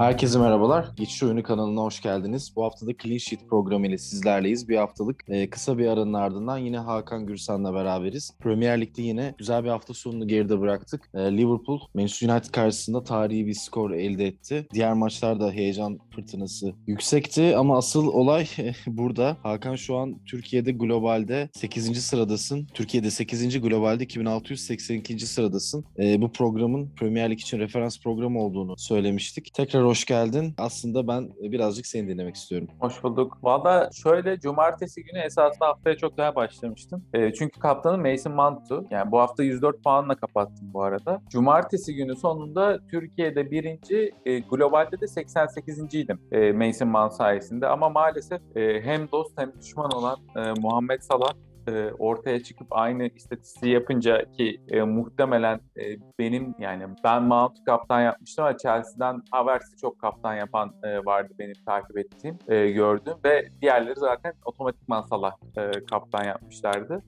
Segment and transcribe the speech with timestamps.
[0.00, 0.88] Herkese merhabalar.
[0.96, 2.52] Geçiş Oyunu kanalına hoş geldiniz.
[2.56, 4.68] Bu hafta da Clean Sheet programı ile sizlerleyiz.
[4.68, 8.30] Bir haftalık e, kısa bir aranın ardından yine Hakan Gürsan'la beraberiz.
[8.38, 11.10] Premier Lig'de yine güzel bir hafta sonunu geride bıraktık.
[11.14, 14.66] E, Liverpool, Manchester United karşısında tarihi bir skor elde etti.
[14.74, 18.46] Diğer maçlarda heyecan fırtınası yüksekti ama asıl olay
[18.86, 19.36] burada.
[19.42, 22.04] Hakan şu an Türkiye'de globalde 8.
[22.04, 22.66] sıradasın.
[22.74, 23.60] Türkiye'de 8.
[23.60, 25.26] globalde 2682.
[25.26, 25.84] sıradasın.
[25.98, 29.54] E, bu programın Premier Lig için referans programı olduğunu söylemiştik.
[29.54, 30.54] Tekrar hoş geldin.
[30.58, 32.68] Aslında ben birazcık seni dinlemek istiyorum.
[32.80, 33.38] Hoş bulduk.
[33.42, 37.04] Valla şöyle cumartesi günü esasında haftaya çok daha başlamıştım.
[37.14, 38.86] E, çünkü kaptanım Mason Mount'tu.
[38.90, 41.22] Yani bu hafta 104 puanla kapattım bu arada.
[41.30, 45.94] Cumartesi günü sonunda Türkiye'de birinci, e, globalde de 88.
[45.94, 47.66] idim e, Mason Mount sayesinde.
[47.66, 51.32] Ama maalesef e, hem dost hem düşman olan e, Muhammed Salah
[51.68, 58.00] e, ortaya çıkıp aynı istatistiği yapınca ki e, muhtemelen e, benim yani ben Mount kaptan
[58.00, 63.48] yapmıştım ama Chelsea'den Havertz'i çok kaptan yapan e, vardı benim takip ettiğim, e, gördüm ve
[63.62, 67.02] diğerleri zaten otomatikman Salah e, kaptan yapmışlardı.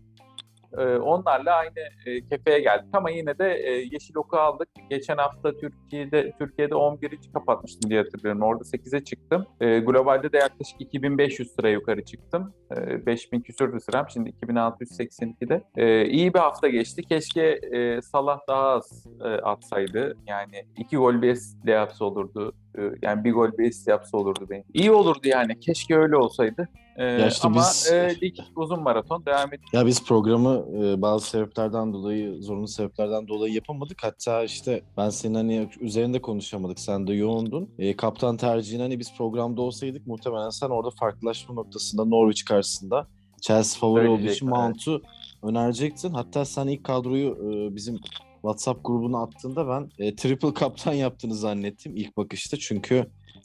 [0.79, 4.69] E, onlarla aynı e, kefeye geldik ama yine de e, Yeşil Ok'u aldık.
[4.91, 7.19] Geçen hafta Türkiye'de Türkiye'de 11.
[7.35, 8.43] kapatmıştım diye hatırlıyorum.
[8.43, 9.47] Orada 8'e çıktım.
[9.61, 12.55] E, globalde de yaklaşık 2500 sıra yukarı çıktım.
[12.77, 14.07] E, 5000 küsürdü sıram.
[14.11, 15.65] Şimdi 2682'de.
[15.77, 17.03] E, iyi bir hafta geçti.
[17.03, 19.07] Keşke e, Salah daha az
[19.43, 20.17] atsaydı.
[20.27, 22.55] Yani iki gol bir yapsa olurdu.
[22.79, 24.65] E, yani bir gol bir asist yapsa olurdu benim.
[24.75, 25.61] İyi olurdu yani.
[25.61, 26.69] Keşke öyle olsaydı.
[26.97, 29.69] Ee, ya işte ama biz, e, lig uzun maraton devam ediyor.
[29.73, 34.05] Ya biz programı e, bazı sebeplerden dolayı, zorunlu sebeplerden dolayı yapamadık.
[34.05, 36.81] Hatta işte ben senin hani üzerinde konuşamadık.
[36.81, 37.71] Sen de yoğundun.
[37.79, 43.07] E, kaptan tercihini hani biz programda olsaydık muhtemelen sen orada farklılaşma noktasında Norwich karşısında
[43.41, 45.03] Chelsea favori olduğu için Mount'u
[45.43, 46.11] önerecektin.
[46.11, 48.01] Hatta sen ilk kadroyu e, bizim
[48.43, 52.57] WhatsApp grubuna attığında ben e, triple kaptan yaptığını zannettim ilk bakışta.
[52.57, 52.95] Çünkü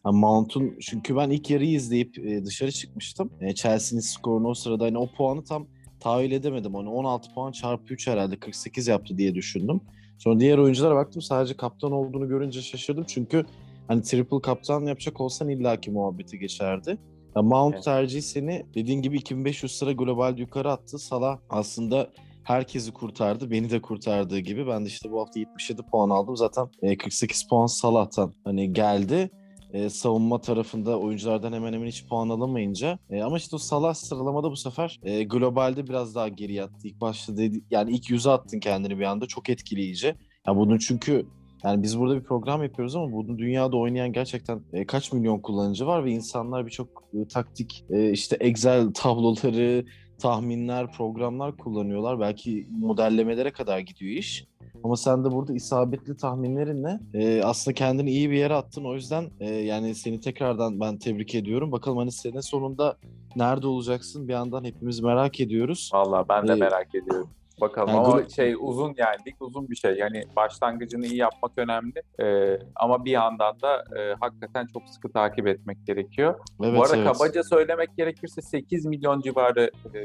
[0.05, 3.31] yani Mount'un çünkü ben ilk yarıyı izleyip e, dışarı çıkmıştım.
[3.41, 5.67] E, Chelsea'nin skorunu o sırada hani o puanı tam
[5.99, 6.75] tahayyül edemedim.
[6.75, 9.81] Hani 16 puan çarpı 3 herhalde 48 yaptı diye düşündüm.
[10.17, 13.03] Sonra diğer oyunculara baktım sadece kaptan olduğunu görünce şaşırdım.
[13.07, 13.45] Çünkü
[13.87, 16.97] hani triple kaptan yapacak olsan illaki muhabbeti geçerdi.
[17.35, 17.83] Ya Mount evet.
[17.83, 20.99] tercihi seni dediğin gibi 2500 sıra global yukarı attı.
[20.99, 22.09] Salah aslında
[22.47, 23.51] herkesi kurtardı.
[23.51, 24.67] Beni de kurtardığı gibi.
[24.67, 26.37] Ben de işte bu hafta 77 puan aldım.
[26.37, 26.67] Zaten
[26.99, 29.29] 48 puan Salah'tan hani geldi
[29.73, 32.99] e, savunma tarafında oyunculardan hemen hemen hiç puan alamayınca.
[33.09, 36.87] E, ama işte o Salah sıralamada bu sefer e, globalde biraz daha geri yattı.
[36.87, 39.25] İlk başta dedi, yani ilk yüze attın kendini bir anda.
[39.25, 40.15] Çok etkileyici.
[40.47, 41.25] Ya bunun çünkü
[41.63, 45.85] yani biz burada bir program yapıyoruz ama bunun dünyada oynayan gerçekten e, kaç milyon kullanıcı
[45.85, 49.85] var ve insanlar birçok e, taktik e, işte Excel tabloları,
[50.19, 52.19] tahminler, programlar kullanıyorlar.
[52.19, 54.47] Belki modellemelere kadar gidiyor iş.
[54.83, 58.85] Ama sen de burada isabetli tahminlerinle e, aslında kendini iyi bir yere attın.
[58.85, 61.71] O yüzden e, yani seni tekrardan ben tebrik ediyorum.
[61.71, 62.97] Bakalım hani sene sonunda
[63.35, 65.89] nerede olacaksın bir yandan hepimiz merak ediyoruz.
[65.93, 67.29] Valla ben de ee, merak ediyorum.
[67.61, 69.95] Bakalım yani ama şey uzun yani lig uzun bir şey.
[69.95, 72.01] Yani başlangıcını iyi yapmak önemli.
[72.21, 76.39] Ee, ama bir yandan da e, hakikaten çok sıkı takip etmek gerekiyor.
[76.63, 77.07] Evet, Bu arada evet.
[77.07, 79.99] kabaca söylemek gerekirse 8 milyon civarı e,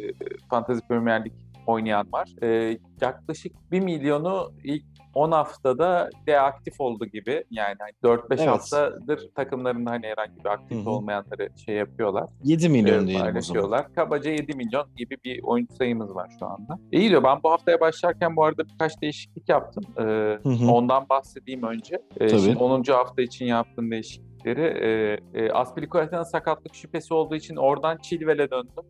[0.51, 1.33] Fantasy Premier Lig
[1.67, 2.28] oynayan var.
[2.43, 4.84] E, yaklaşık 1 milyonu ilk
[5.15, 7.45] 10 haftada deaktif oldu gibi.
[7.50, 8.47] Yani hani 4-5 evet.
[8.47, 10.91] haftadır takımlarında hani herhangi bir aktif Hı-hı.
[10.91, 12.28] olmayanları şey yapıyorlar.
[12.45, 13.93] 7 milyon e, diyelim o zaman.
[13.95, 16.78] Kabaca 7 milyon gibi bir oyuncu sayımız var şu anda.
[16.93, 17.23] İyi diyor.
[17.23, 19.84] Ben bu haftaya başlarken bu arada birkaç değişiklik yaptım.
[19.99, 21.99] Ee, ondan bahsedeyim önce.
[22.19, 22.29] Tabii.
[22.29, 22.83] Şimdi 10.
[22.83, 24.62] hafta için yaptığım değişiklikleri.
[24.62, 28.84] E, e, Aspilicueta'nın sakatlık şüphesi olduğu için oradan Chilwell'e döndüm.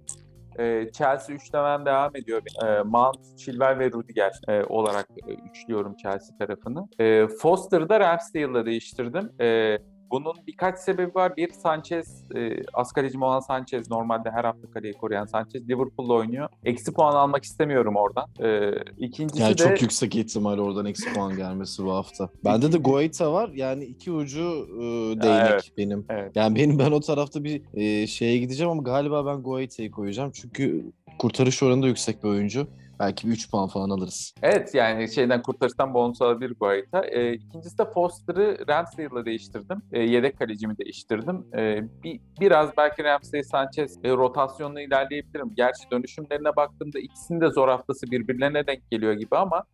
[0.59, 2.43] E, Chelsea üçlemen devam ediyor.
[2.65, 6.89] E, Mount, Chilwell ve Rudiger e, olarak e, üçlüyorum Chelsea tarafını.
[6.99, 9.31] E, Foster'ı da Ramsdale'la değiştirdim.
[9.41, 9.79] E,
[10.13, 11.37] bunun birkaç sebebi var.
[11.37, 16.49] Bir Sanchez, e, az kalecim olan Sanchez normalde her hafta kaleyi koruyan Sanchez Liverpool'da oynuyor.
[16.65, 18.27] Eksi puan almak istemiyorum oradan.
[18.41, 19.57] E, ikincisi yani de...
[19.57, 22.29] çok yüksek ihtimal oradan eksi puan gelmesi bu hafta.
[22.45, 23.51] Bende de Goita var.
[23.55, 24.83] Yani iki ucu e,
[25.23, 26.05] değnek evet, benim.
[26.09, 26.37] Evet.
[26.37, 30.31] Yani benim ben o tarafta bir e, şeye gideceğim ama galiba ben Goita'yı koyacağım.
[30.35, 32.67] Çünkü kurtarış oranı da yüksek bir oyuncu.
[33.01, 34.35] Belki bir 3 puan falan alırız.
[34.43, 37.07] Evet yani şeyden kurtarıştan bonus alabilir bu harita.
[37.07, 39.83] E, ikincisi de Foster'ı Ramsdale'la değiştirdim.
[39.93, 41.47] E, yedek kalecimi değiştirdim.
[41.57, 45.55] E, bir, biraz belki Ramsdale Sanchez e, rotasyonla ilerleyebilirim.
[45.57, 49.65] Gerçi dönüşümlerine baktığımda ikisinin de zor haftası birbirlerine denk geliyor gibi ama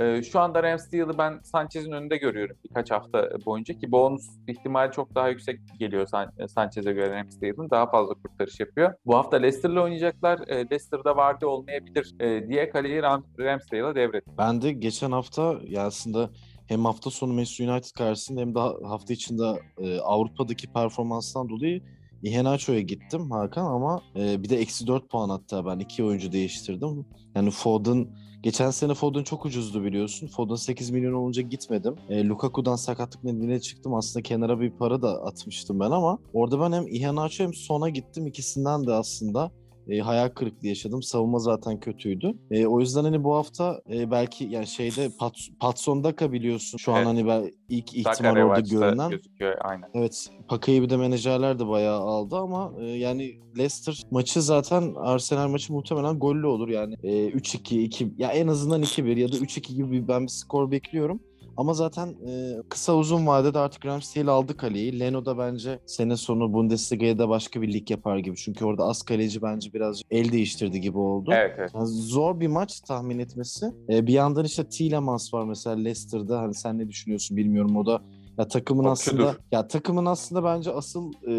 [0.00, 5.14] ee, şu anda Ramsdale'ı ben Sanchez'in önünde görüyorum birkaç hafta boyunca ki bonus ihtimali çok
[5.14, 7.70] daha yüksek geliyor San Sanchez'e göre Ramsdale'ın.
[7.70, 8.94] Daha fazla kurtarış yapıyor.
[9.06, 10.38] Bu hafta Leicester'la oynayacaklar.
[10.48, 14.34] E, Leicester'da Vardy olmayabilir e, diye kaleyi Ram Ramsdale'a devrettim.
[14.38, 16.30] Ben de geçen hafta ya aslında
[16.66, 21.82] hem hafta sonu Manchester United karşısında hem de hafta içinde e, Avrupa'daki performanstan dolayı
[22.22, 27.06] Iheanacho'ya gittim Hakan ama e, bir de eksi 4 puan hatta ben iki oyuncu değiştirdim.
[27.34, 28.08] Yani Foden
[28.44, 30.26] Geçen sene Foden çok ucuzdu biliyorsun.
[30.26, 31.96] Foden 8 milyon olunca gitmedim.
[32.08, 33.94] E, Lukaku'dan sakatlık nedeniyle çıktım.
[33.94, 38.26] Aslında kenara bir para da atmıştım ben ama orada ben hem Iheanacho hem Son'a gittim.
[38.26, 39.52] İkisinden de aslında
[39.88, 41.02] e, hayal kırıklığı yaşadım.
[41.02, 42.34] Savunma zaten kötüydü.
[42.50, 46.78] E, o yüzden hani bu hafta e, belki yani şeyde Pat, Patson Daka biliyorsun.
[46.78, 47.00] Şu evet.
[47.00, 49.10] an hani ben ilk ihtimal orada görünen.
[49.10, 49.90] Gözüküyor, aynen.
[49.94, 50.30] Evet.
[50.48, 55.72] Pakayı bir de menajerler de bayağı aldı ama e, yani Leicester maçı zaten Arsenal maçı
[55.72, 56.94] muhtemelen gollü olur yani.
[57.02, 61.20] E, 3-2, 2 ya en azından 2-1 ya da 3-2 gibi ben bir skor bekliyorum.
[61.56, 65.00] Ama zaten e, kısa uzun vadede artık Ramsdale aldı kaleyi.
[65.00, 68.36] Leno da bence sene sonu Bundesliga'ya da başka bir lig yapar gibi.
[68.36, 71.30] Çünkü orada az kaleci bence biraz el değiştirdi gibi oldu.
[71.34, 71.70] Evet, evet.
[71.74, 73.66] Yani zor bir maç tahmin etmesi.
[73.88, 76.38] E, bir yandan işte Tielemans var mesela Leicester'da.
[76.38, 77.76] Hani sen ne düşünüyorsun bilmiyorum.
[77.76, 78.02] O da
[78.38, 81.34] ya takımın Çok aslında ya takımın aslında bence asıl e,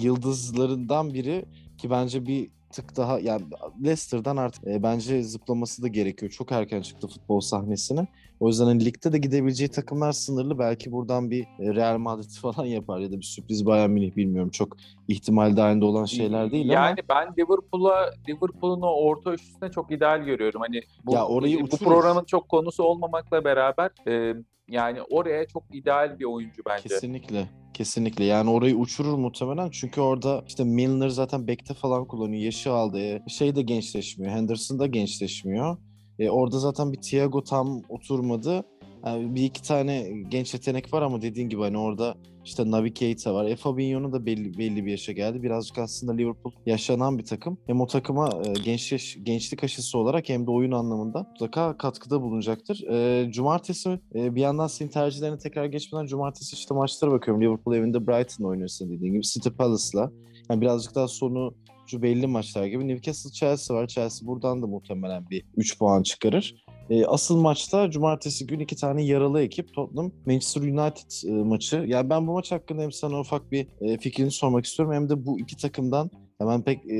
[0.00, 1.44] yıldızlarından biri
[1.78, 3.42] ki bence bir tık daha yani
[3.84, 6.32] Leicester'dan artık e, bence zıplaması da gerekiyor.
[6.32, 8.06] Çok erken çıktı futbol sahnesine.
[8.40, 10.58] O yüzden hani ligde de gidebileceği takımlar sınırlı.
[10.58, 14.50] Belki buradan bir e, Real Madrid falan yapar ya da bir sürpriz Bayern Münih bilmiyorum.
[14.50, 14.76] Çok
[15.08, 16.88] ihtimal dahilinde olan şeyler değil yani ama.
[16.88, 20.60] Yani ben Liverpool'a Liverpool'un o orta üçlüsüne çok ideal görüyorum.
[20.60, 24.34] Hani bu, ya orayı bu programın çok konusu olmamakla beraber e,
[24.68, 26.88] yani oraya çok ideal bir oyuncu bence.
[26.88, 27.48] Kesinlikle.
[27.74, 32.98] Kesinlikle yani orayı uçurur muhtemelen çünkü orada işte Milner zaten bekte falan kullanıyor yaşı aldı
[33.00, 35.76] e, şey de gençleşmiyor Henderson da gençleşmiyor
[36.18, 38.64] e, orada zaten bir Thiago tam oturmadı
[39.06, 42.14] yani bir iki tane genç yetenek var ama dediğin gibi hani orada
[42.44, 43.44] işte Navi Keita var.
[43.44, 45.42] E Fabinho'nun da belli, belli bir yaşa geldi.
[45.42, 47.58] Birazcık aslında Liverpool yaşanan bir takım.
[47.66, 52.82] Hem o takıma e, genç gençlik aşısı olarak hem de oyun anlamında mutlaka katkıda bulunacaktır.
[52.90, 57.42] E, cumartesi e, bir yandan senin tercihlerine tekrar geçmeden cumartesi işte maçlara bakıyorum.
[57.42, 59.22] Liverpool evinde Brighton oynuyorsun dediğin gibi.
[59.22, 60.10] City Palace'la.
[60.50, 61.54] Yani birazcık daha sonu
[61.92, 62.88] belli maçlar gibi.
[62.88, 63.86] Newcastle Chelsea var.
[63.86, 66.63] Chelsea buradan da muhtemelen bir 3 puan çıkarır.
[66.90, 71.84] E, asıl maçta cumartesi gün iki tane yaralı ekip Tottenham Manchester United e, maçı.
[71.86, 75.26] Yani ben bu maç hakkında hem sana ufak bir e, fikrini sormak istiyorum hem de
[75.26, 76.96] bu iki takımdan hemen pek e,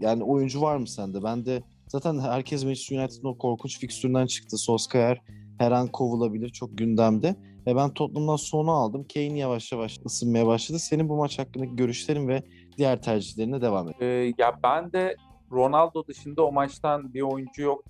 [0.00, 1.22] yani oyuncu var mı sende?
[1.22, 4.58] Ben de zaten herkes Manchester United'ın o korkunç fikstüründen çıktı.
[4.58, 5.22] Solskjaer
[5.58, 7.36] her an kovulabilir çok gündemde.
[7.66, 9.06] Ve ben Tottenham'dan sonu aldım.
[9.14, 10.78] Kane yavaş yavaş ısınmaya başladı.
[10.78, 12.42] Senin bu maç hakkındaki görüşlerin ve
[12.78, 13.94] diğer tercihlerine devam et.
[14.00, 15.16] Ee, ya ben de
[15.52, 17.84] Ronaldo dışında o maçtan bir oyuncu yok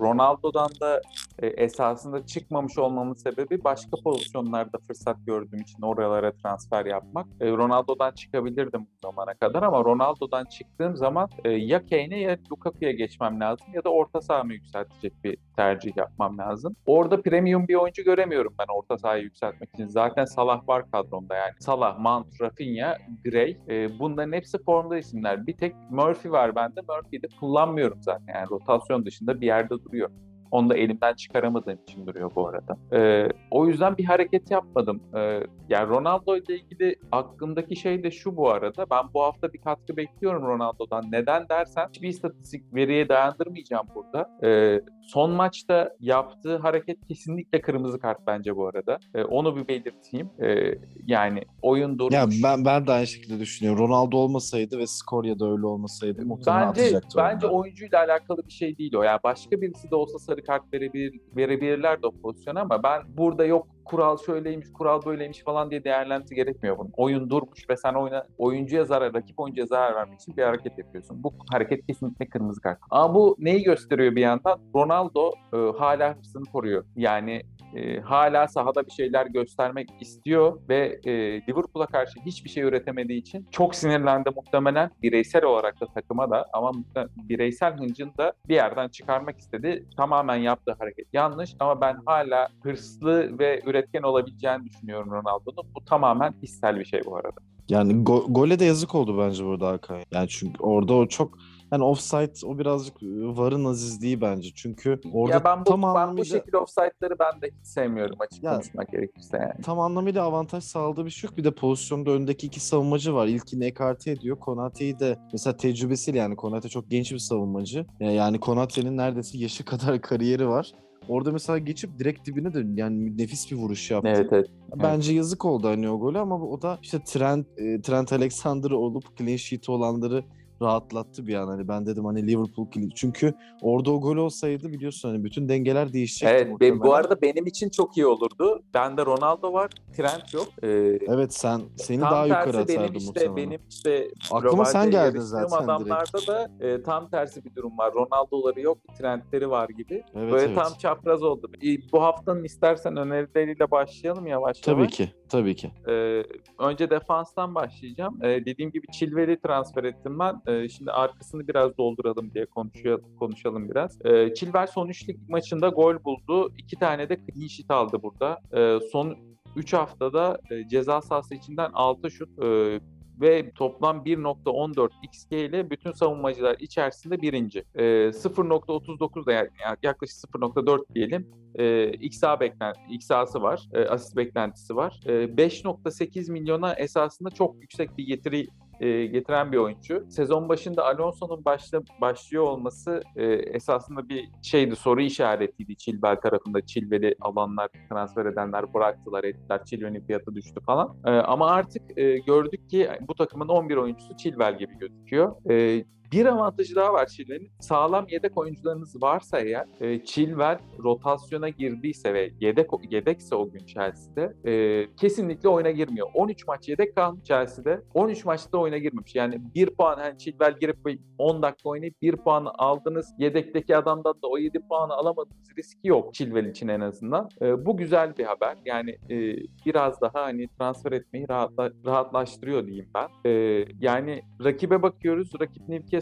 [0.00, 1.00] Ronaldo'dan da
[1.38, 7.26] e, esasında çıkmamış olmamın sebebi başka pozisyonlarda fırsat gördüğüm için oralara transfer yapmak.
[7.40, 12.92] E, Ronaldo'dan çıkabilirdim bu zamana kadar ama Ronaldo'dan çıktığım zaman e, ya Kane'e ya Lukaku'ya
[12.92, 16.76] geçmem lazım ya da orta sahamı yükseltecek bir tercih yapmam lazım.
[16.86, 19.86] Orada premium bir oyuncu göremiyorum ben orta sahayı yükseltmek için.
[19.86, 21.52] Zaten Salah var kadronda yani.
[21.60, 23.56] Salah, Mount, Rafinha, Gray
[23.98, 25.46] bunların hepsi formda isimler.
[25.46, 26.80] Bir tek Murphy var bende.
[26.88, 28.34] Murphy'yi de kullanmıyorum zaten.
[28.34, 30.10] Yani rotasyon dışında bir yerde duruyor.
[30.56, 32.76] Onu da elimden çıkaramadığım için duruyor bu arada.
[32.92, 35.02] Ee, o yüzden bir hareket yapmadım.
[35.16, 38.86] Ee, yani Ronaldo ile ilgili aklımdaki şey de şu bu arada.
[38.90, 41.04] Ben bu hafta bir katkı bekliyorum Ronaldo'dan.
[41.12, 44.30] Neden dersen hiçbir istatistik veriye dayandırmayacağım burada.
[44.44, 48.98] Ee, son maçta yaptığı hareket kesinlikle kırmızı kart bence bu arada.
[49.14, 50.30] Ee, onu bir belirteyim.
[50.42, 52.14] Ee, yani oyun durmuş.
[52.14, 53.88] Ya ben ben de aynı şekilde düşünüyorum.
[53.88, 57.18] Ronaldo olmasaydı ve skor ya da öyle olmasaydı muhtemelen bence, atacaktı.
[57.18, 59.02] Bence oyuncuyla alakalı bir şey değil o.
[59.02, 63.66] Yani başka birisi de olsa sarı kart verebilir, verebilirler o pozisyona ama ben burada yok
[63.86, 66.92] kural şöyleymiş, kural böyleymiş falan diye değerlendirmesi gerekmiyor bunun.
[66.96, 71.22] Oyun durmuş ve sen oyuna, oyuncuya zarar, rakip oyuncuya zarar vermek için bir hareket yapıyorsun.
[71.22, 72.78] Bu hareket kesinlikle kırmızı kart.
[72.90, 74.60] Ama bu neyi gösteriyor bir yandan?
[74.74, 76.84] Ronaldo e, hala hırsını koruyor.
[76.96, 77.42] Yani
[77.74, 81.12] e, hala sahada bir şeyler göstermek istiyor ve e,
[81.48, 86.72] Liverpool'a karşı hiçbir şey üretemediği için çok sinirlendi muhtemelen bireysel olarak da takıma da ama
[87.16, 89.84] bireysel hıncını da bir yerden çıkarmak istedi.
[89.96, 95.74] Tamamen yaptığı hareket yanlış ama ben hala hırslı ve üretken olabileceğini düşünüyorum Ronaldo'nun.
[95.74, 97.40] Bu tamamen hissel bir şey bu arada.
[97.68, 99.98] Yani go- gole de yazık oldu bence burada Hakan.
[100.12, 101.38] Yani çünkü orada o çok
[101.72, 104.50] yani offside o birazcık varın azizliği bence.
[104.54, 106.22] Çünkü orada ya ben bu, tam ben anlamıyla...
[106.22, 109.62] bu şekilde offside'ları ben de hiç sevmiyorum açık ya, konuşmak gerekirse yani.
[109.62, 111.38] Tam anlamıyla avantaj sağladığı bir şey yok.
[111.38, 113.26] Bir de pozisyonda öndeki iki savunmacı var.
[113.26, 114.38] İlkini ekarte ediyor.
[114.38, 117.86] Konate'yi de mesela tecrübesiyle yani Konate çok genç bir savunmacı.
[118.00, 120.72] Yani Konate'nin neredeyse yaşı kadar kariyeri var.
[121.08, 124.12] Orada mesela geçip direkt dibine de yani nefis bir vuruş yaptı.
[124.14, 124.46] Evet evet.
[124.76, 125.16] Bence evet.
[125.16, 129.68] yazık oldu hani o golü ama o da işte Trent, Trent Alexander olup clean sheet
[129.68, 130.24] olanları
[130.62, 131.46] rahatlattı bir an.
[131.48, 132.96] Hani ben dedim hani Liverpool kilit.
[132.96, 136.34] Çünkü orada o gol olsaydı biliyorsun hani bütün dengeler değişecekti.
[136.34, 138.62] Evet be- bu arada benim için çok iyi olurdu.
[138.74, 140.48] Bende Ronaldo var, Trent yok.
[140.62, 140.68] Ee,
[141.08, 143.36] Evet sen seni tam daha yukarı tersi benim işte muhtemelen.
[143.36, 147.92] benim işte Aklıma sen geldin zaten adamlarda da e, tam tersi bir durum var.
[147.94, 150.02] Ronaldo'ları yok, Trent'leri var gibi.
[150.14, 150.54] Evet, Böyle evet.
[150.56, 151.50] tam çapraz oldu.
[151.64, 154.92] E, bu haftanın istersen önerileriyle başlayalım yavaş Tabii yavaş.
[154.96, 155.08] ki.
[155.28, 155.70] Tabii ki.
[155.88, 156.22] Ee,
[156.58, 158.18] önce defanstan başlayacağım.
[158.22, 160.42] Ee, dediğim gibi Chilwell'i transfer ettim ben.
[160.46, 163.98] Ee, şimdi arkasını biraz dolduralım diye konuşuyor, konuşalım biraz.
[164.04, 166.52] Ee, Chilwell son 3 lig maçında gol buldu.
[166.58, 168.40] 2 tane de clean sheet aldı burada.
[168.56, 169.16] Ee, son
[169.56, 172.80] 3 haftada e, ceza sahası içinden 6 şut e,
[173.20, 177.64] ve toplam 1.14 XG ile bütün savunmacılar içerisinde birinci.
[177.74, 179.48] E, 0.39 da yani
[179.82, 181.30] yaklaşık 0.4 diyelim.
[181.54, 183.68] E, XA beklen XA'sı var.
[183.72, 185.00] E, asist beklentisi var.
[185.06, 188.46] E, 5.8 milyona esasında çok yüksek bir getiri
[188.80, 190.06] e, getiren bir oyuncu.
[190.10, 196.66] Sezon başında Alonso'nun başla, başlıyor olması e, esasında bir şeydi, soru işaretiydi Chilwell tarafında.
[196.66, 199.64] Chilwell'i alanlar, transfer edenler bıraktılar, ettiler.
[199.64, 200.96] Chilwell'in fiyatı düştü falan.
[201.04, 205.50] E, ama artık e, gördük ki bu takımın 11 oyuncusu Chilwell gibi gözüküyor.
[205.50, 207.50] E, bir avantajı daha var Chilwell'in.
[207.60, 214.50] Sağlam yedek oyuncularınız varsa eğer e, Chilwell rotasyona girdiyse ve yedek yedekse o gün Chelsea'de
[214.50, 216.08] e, kesinlikle oyuna girmiyor.
[216.14, 217.80] 13 maç yedek kalmış Chelsea'de.
[217.94, 219.14] 13 maçta oyuna girmemiş.
[219.14, 220.76] Yani bir puan hani Chilwell girip
[221.18, 223.14] 10 dakika oynayıp bir puan aldınız.
[223.18, 225.46] Yedekteki adamdan da o 7 puanı alamadınız.
[225.58, 227.28] Riski yok Chilwell için en azından.
[227.42, 228.56] E, bu güzel bir haber.
[228.64, 229.36] Yani e,
[229.66, 233.30] biraz daha hani transfer etmeyi rahatla, rahatlaştırıyor diyeyim ben.
[233.30, 235.30] E, yani rakibe bakıyoruz.
[235.40, 235.95] Rakip Newcastle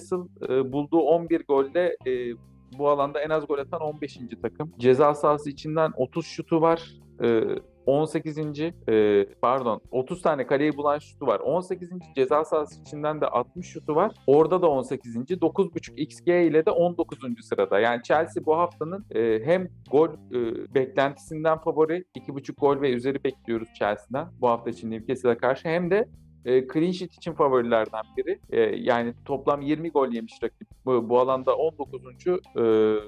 [0.49, 2.33] e, bulduğu 11 golle e,
[2.79, 4.19] bu alanda en az gol atan 15.
[4.43, 4.73] takım.
[4.79, 7.01] Ceza sahası içinden 30 şutu var.
[7.23, 7.43] E,
[7.87, 8.39] 18.
[8.89, 11.41] E, pardon 30 tane kaleyi bulan şutu var.
[11.41, 11.91] 18.
[12.17, 14.13] ceza sahası içinden de 60 şutu var.
[14.27, 15.17] Orada da 18.
[15.17, 17.19] 9.5 XG ile de 19.
[17.43, 17.81] sırada.
[17.81, 23.69] Yani Chelsea bu haftanın e, hem gol e, beklentisinden favori 2.5 gol ve üzeri bekliyoruz
[23.79, 26.09] Chelsea'den bu hafta için Newcastle'a karşı hem de
[26.45, 28.41] e, clean sheet için favorilerden biri.
[28.51, 30.74] E, yani toplam 20 gol yemiş rakip.
[30.87, 32.01] Bu, bu alanda 19.
[32.01, 32.63] E,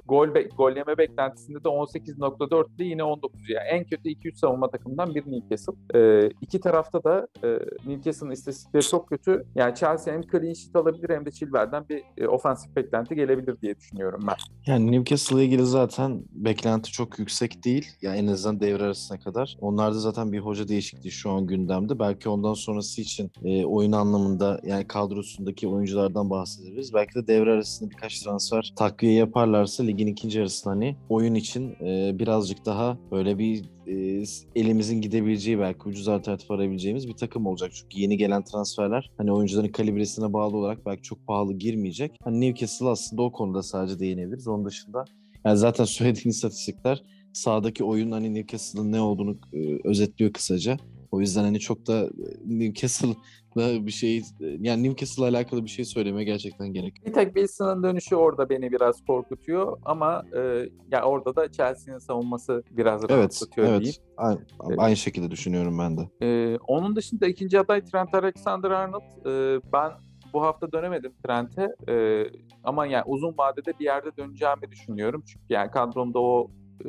[0.08, 3.40] gol be, gol yeme beklentisinde de 18.4 ile yine 19.
[3.50, 5.72] Yani en kötü 2-3 savunma takımından biri Newcastle.
[5.94, 7.48] E, iki tarafta da e,
[7.86, 9.44] Newcastle'ın istatistikleri çok kötü.
[9.54, 13.76] Yani Chelsea hem clean sheet alabilir hem de Chilwell'den bir e, ofansif beklenti gelebilir diye
[13.76, 14.36] düşünüyorum ben.
[14.72, 17.86] Yani Newcastle'la ilgili zaten beklenti çok yüksek değil.
[18.02, 19.56] Yani en azından devre arasına kadar.
[19.60, 21.98] Onlarda zaten bir hoca değişikliği şu an gündemde.
[21.98, 26.94] Belki ondan sonrası için e, oyun anlamında yani kadrosundaki oyunculardan bahsederiz.
[26.94, 32.18] Belki de devre arasında birkaç transfer takviye yaparlarsa ligin ikinci yarısında hani oyun için e,
[32.18, 34.24] birazcık daha böyle bir e,
[34.56, 37.72] elimizin gidebileceği belki ucuz alternatif arayabileceğimiz bir takım olacak.
[37.74, 42.12] Çünkü yeni gelen transferler hani oyuncuların kalibresine bağlı olarak belki çok pahalı girmeyecek.
[42.24, 44.48] Hani Newcastle aslında o konuda sadece değinebiliriz.
[44.48, 45.04] Onun dışında
[45.44, 50.76] yani zaten söylediğin istatistikler sahadaki oyun hani Newcastle'ın ne olduğunu e, özetliyor kısaca.
[51.12, 52.08] O yüzden hani çok da
[52.44, 56.94] Newcastle'la bir şey yani Newcastle'la alakalı bir şey söylemeye gerçekten gerek.
[57.06, 62.62] Bir tek Wilson'ın dönüşü orada beni biraz korkutuyor ama e, ya orada da Chelsea'nin savunması
[62.70, 63.82] biraz Evet, rahatlatıyor diyeyim.
[63.84, 64.00] evet.
[64.16, 64.38] Aynı,
[64.78, 66.26] aynı şekilde düşünüyorum ben de.
[66.26, 69.02] E, onun dışında ikinci aday Trent Alexander-Arnold.
[69.26, 69.92] E, ben
[70.32, 72.24] bu hafta dönemedim Trent'e e,
[72.64, 75.22] ama yani uzun vadede bir yerde döneceğimi düşünüyorum.
[75.26, 76.50] Çünkü yani kadromda o
[76.84, 76.88] e,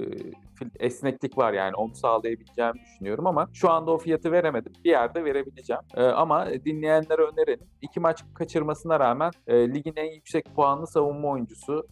[0.79, 4.73] esneklik var yani onu sağlayabileceğimi düşünüyorum ama şu anda o fiyatı veremedim.
[4.85, 5.81] Bir yerde verebileceğim.
[5.95, 7.67] E, ama dinleyenlere önerelim.
[7.81, 11.87] İki maç kaçırmasına rağmen e, ligin en yüksek puanlı savunma oyuncusu.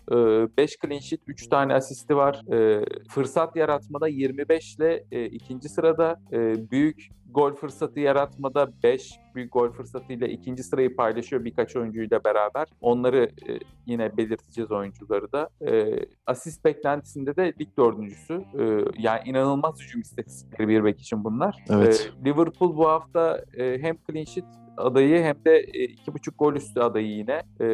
[0.58, 2.42] 5 e, clean sheet, 3 tane asisti var.
[2.54, 6.20] E, fırsat yaratmada 25 ile e, ikinci sırada.
[6.32, 12.68] E, büyük gol fırsatı yaratmada 5 büyük gol fırsatıyla ikinci sırayı paylaşıyor birkaç oyuncuyla beraber.
[12.82, 15.50] Onları e, yine belirteceğiz oyuncuları da.
[15.68, 18.34] E, asist beklentisinde de lig dördüncüsü.
[18.34, 18.64] E,
[18.98, 21.66] yani inanılmaz hücum istatistikleri bir bek için bunlar.
[21.70, 22.12] Evet.
[22.22, 24.46] E, Liverpool bu hafta e, hem clean sheet
[24.78, 27.42] adayı hem de e, iki buçuk gol üstü adayı yine.
[27.62, 27.68] E,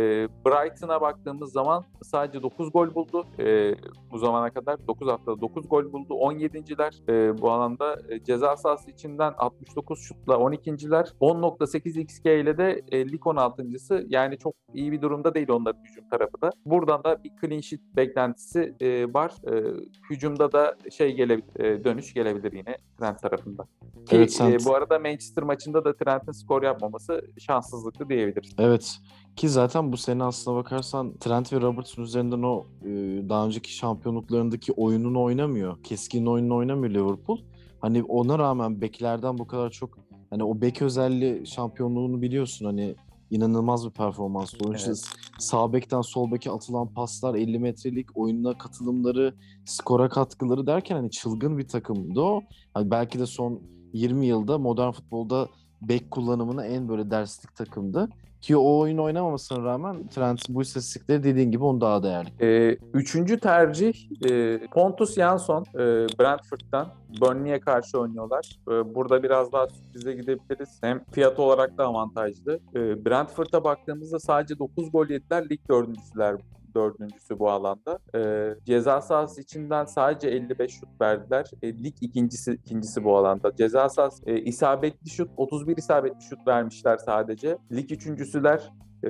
[0.45, 3.25] Brighton'a baktığımız zaman sadece 9 gol buldu.
[3.39, 3.75] E,
[4.11, 6.13] bu zamana kadar 9 haftada 9 gol buldu.
[6.13, 11.13] 17.ler e, bu alanda e, ceza sahası içinden 69 şutla 12.ler.
[11.21, 14.05] 10.8 XG ile de e, lig 16.sı.
[14.09, 16.49] Yani çok iyi bir durumda değil onların hücum tarafı da.
[16.65, 19.31] Buradan da bir clean sheet beklentisi e, var.
[19.47, 19.63] E,
[20.09, 23.63] hücumda da şey gelebilir, e, dönüş gelebilir yine Trent tarafında.
[24.09, 26.90] Ki, Evet, e, bu arada Manchester maçında da Trent'in skor yapmaması
[27.39, 28.51] şanssızlıktı diyebiliriz.
[28.57, 28.97] Evet.
[29.35, 32.89] Ki zaten bu sene aslına bakarsan Trent ve Robertson üzerinden o e,
[33.29, 35.83] daha önceki şampiyonluklarındaki oyununu oynamıyor.
[35.83, 37.39] Keskin oyununu oynamıyor Liverpool.
[37.79, 39.97] Hani ona rağmen beklerden bu kadar çok
[40.29, 42.95] hani o bek özelliği şampiyonluğunu biliyorsun hani
[43.31, 44.53] inanılmaz bir performans.
[44.53, 45.03] İçin Evet.
[45.39, 51.57] sağ bekten sol beke atılan paslar, 50 metrelik oyununa katılımları, skora katkıları derken hani çılgın
[51.57, 52.41] bir takımdı o.
[52.73, 53.61] Hani belki de son
[53.93, 55.47] 20 yılda modern futbolda
[55.81, 58.09] bek kullanımına en böyle derslik takımdı.
[58.41, 62.29] Ki o oyunu oynamamasına rağmen Trent'in bu istatistikleri dediğin gibi onu daha değerli.
[62.41, 63.93] Ee, üçüncü tercih
[64.29, 65.77] e, Pontus Jansson e,
[66.19, 66.87] Brentford'dan
[67.21, 68.59] Burnley'e karşı oynuyorlar.
[68.67, 70.77] E, burada biraz daha sürprize gidebiliriz.
[70.81, 72.59] Hem fiyat olarak da avantajlı.
[72.75, 75.49] E, Brentford'a baktığımızda sadece 9 gol yediler.
[75.49, 76.35] Lig dördüncüsüler
[76.75, 77.99] dördüncüsü bu alanda.
[78.15, 81.51] E, ceza sahası içinden sadece 55 şut verdiler.
[81.61, 83.55] E, lig ikincisi ikincisi bu alanda.
[83.55, 87.57] Ceza sahası e, isabetli şut 31 isabetli şut vermişler sadece.
[87.71, 88.71] Lig üçüncüsüler
[89.03, 89.09] e,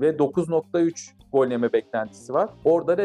[0.00, 2.50] ve 9.3 gol yeme beklentisi var.
[2.64, 3.02] Orada da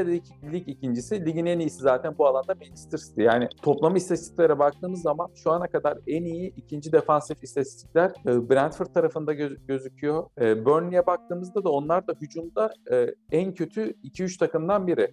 [0.51, 1.25] lig, ikincisi.
[1.25, 3.22] Ligin en iyisi zaten bu alanda Manchester City.
[3.22, 8.88] Yani toplam istatistiklere baktığımız zaman şu ana kadar en iyi ikinci defansif istatistikler e, Brentford
[8.88, 10.24] tarafında göz- gözüküyor.
[10.41, 15.08] E, Burnley'e baktığımızda da onlar da hücumda e, en kötü 2-3 takımdan biri.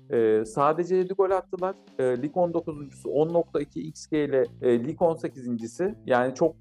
[0.46, 1.74] Sadece 7 gol attılar.
[2.00, 5.94] Lig 19.sü 10.2 XG ile lig 18.si.
[6.06, 6.56] Yani çok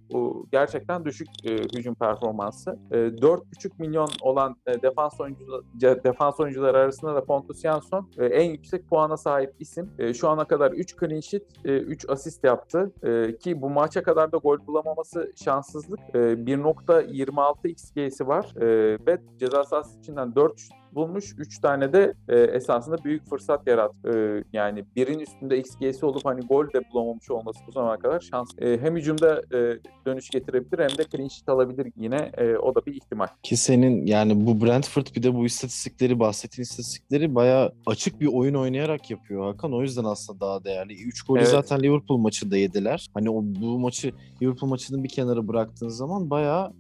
[0.51, 2.79] gerçekten düşük hücum performansı.
[2.91, 8.51] E, 4.5 milyon olan e, defans oyuncuları defans oyuncuları arasında da Pontus Jansson e, en
[8.51, 9.91] yüksek puana sahip isim.
[9.99, 12.91] E, şu ana kadar 3 clean sheet, e, 3 asist yaptı.
[13.03, 15.99] E, ki bu maça kadar da gol bulamaması şanssızlık.
[16.13, 18.65] E, 1.26 XG'si var e,
[19.07, 21.35] ve ceza sahası içinden 4 şut bulmuş.
[21.37, 24.09] 3 tane de e, esasında büyük fırsat yarattı.
[24.09, 28.49] E, yani birin üstünde XG'si olup hani gol de bulamamış olması bu zamana kadar şans.
[28.57, 32.31] E, hem hücumda e, dönüş getirebilir hem de clean sheet alabilir yine.
[32.37, 33.27] E, o da bir ihtimal.
[33.43, 38.53] Ki senin yani bu Brentford bir de bu istatistikleri bahsettiğin istatistikleri bayağı açık bir oyun
[38.53, 39.73] oynayarak yapıyor Hakan.
[39.73, 40.93] O yüzden aslında daha değerli.
[41.03, 41.49] 3 golü Evet.
[41.49, 43.07] zaten Liverpool maçında yediler.
[43.13, 46.73] Hani o bu maçı Liverpool maçını bir kenara bıraktığın zaman bayağı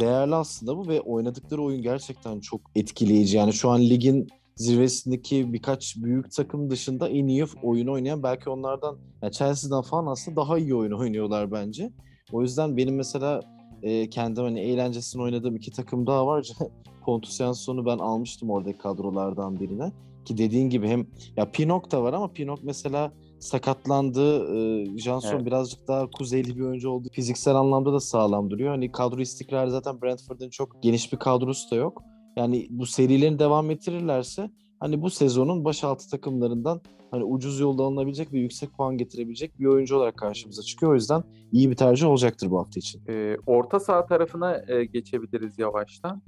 [0.00, 3.36] değerli aslında bu ve oynadıkları oyun gerçekten çok etkileyici.
[3.36, 8.98] Yani şu an ligin zirvesindeki birkaç büyük takım dışında en iyi oyun oynayan belki onlardan
[9.22, 11.92] yani Chelsea'den falan aslında daha iyi oyun oynuyorlar bence.
[12.32, 13.40] O yüzden benim mesela
[13.82, 16.48] e, kendim hani eğlencesini oynadığım iki takım daha var.
[17.04, 19.92] Pontus Jansson'u ben almıştım oradaki kadrolardan birine.
[20.24, 24.56] Ki dediğin gibi hem ya Pinok da var ama Pinok mesela sakatlandı.
[24.56, 25.46] E, Jansson Evet.
[25.46, 27.08] birazcık daha kuzeyli bir oyuncu oldu.
[27.12, 28.70] Fiziksel anlamda da sağlam duruyor.
[28.70, 32.02] Hani kadro istikrarı zaten Brentford'un çok geniş bir kadrosu da yok.
[32.36, 38.32] Yani bu serilerini devam ettirirlerse hani bu sezonun baş altı takımlarından hani ucuz yolda alınabilecek
[38.32, 40.92] ve yüksek puan getirebilecek bir oyuncu olarak karşımıza çıkıyor.
[40.92, 43.02] O yüzden iyi bir tercih olacaktır bu hafta için.
[43.08, 46.22] E, orta saha tarafına e, geçebiliriz yavaştan.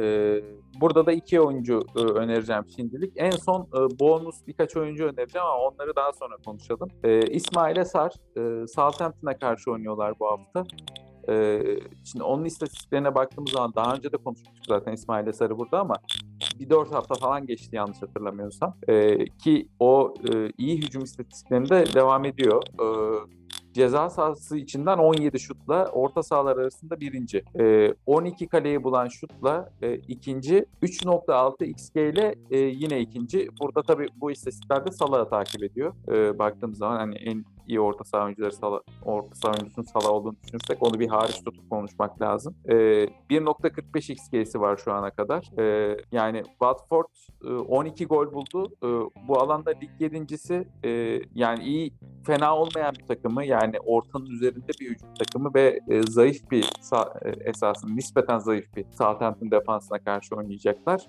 [0.00, 0.36] E,
[0.80, 3.12] burada da iki oyuncu e, önereceğim şimdilik.
[3.16, 6.88] En son e, bonus birkaç oyuncu önereceğim ama onları daha sonra konuşalım.
[7.04, 8.12] E, İsmail Esar,
[8.66, 10.64] Southampton'a karşı oynuyorlar bu hafta.
[11.28, 11.62] E,
[12.04, 15.94] şimdi onun istatistiklerine baktığımız zaman daha önce de konuşmuştuk zaten İsmail Esar'ı burada ama
[16.60, 18.74] bir dört hafta falan geçti yanlış hatırlamıyorsam.
[18.88, 22.62] E, ki o e, iyi hücum istatistiklerinde devam ediyor.
[22.62, 22.86] E,
[23.78, 27.44] ceza sahası içinden 17 şutla orta sahalar arasında birinci.
[27.60, 30.66] E, 12 kaleyi bulan şutla e, ikinci.
[30.82, 33.48] 3.6 XG ile e, yine ikinci.
[33.60, 35.92] Burada tabii bu istatistiklerde Salah'ı takip ediyor.
[36.08, 40.36] E, baktığımız zaman hani en iyi orta saha oyuncuları Salah, orta saha oyuncusunun Salah olduğunu
[40.44, 42.56] düşünürsek onu bir hariç tutup konuşmak lazım.
[42.64, 45.58] E, 1.45 XG'si var şu ana kadar.
[45.58, 47.06] E, yani Watford
[47.44, 48.72] e, 12 gol buldu.
[48.82, 48.88] E,
[49.28, 50.90] bu alanda lig yedincisi e,
[51.34, 51.92] yani iyi
[52.26, 56.64] fena olmayan bir takımı yani ortanın üzerinde bir hücum takımı ve e, zayıf bir
[57.24, 61.06] e, esasında nispeten zayıf bir Southampton defansına karşı oynayacaklar.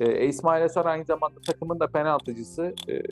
[0.00, 2.74] E, İsmail Esar aynı zamanda takımın da penaltıcısı.
[2.88, 3.02] E,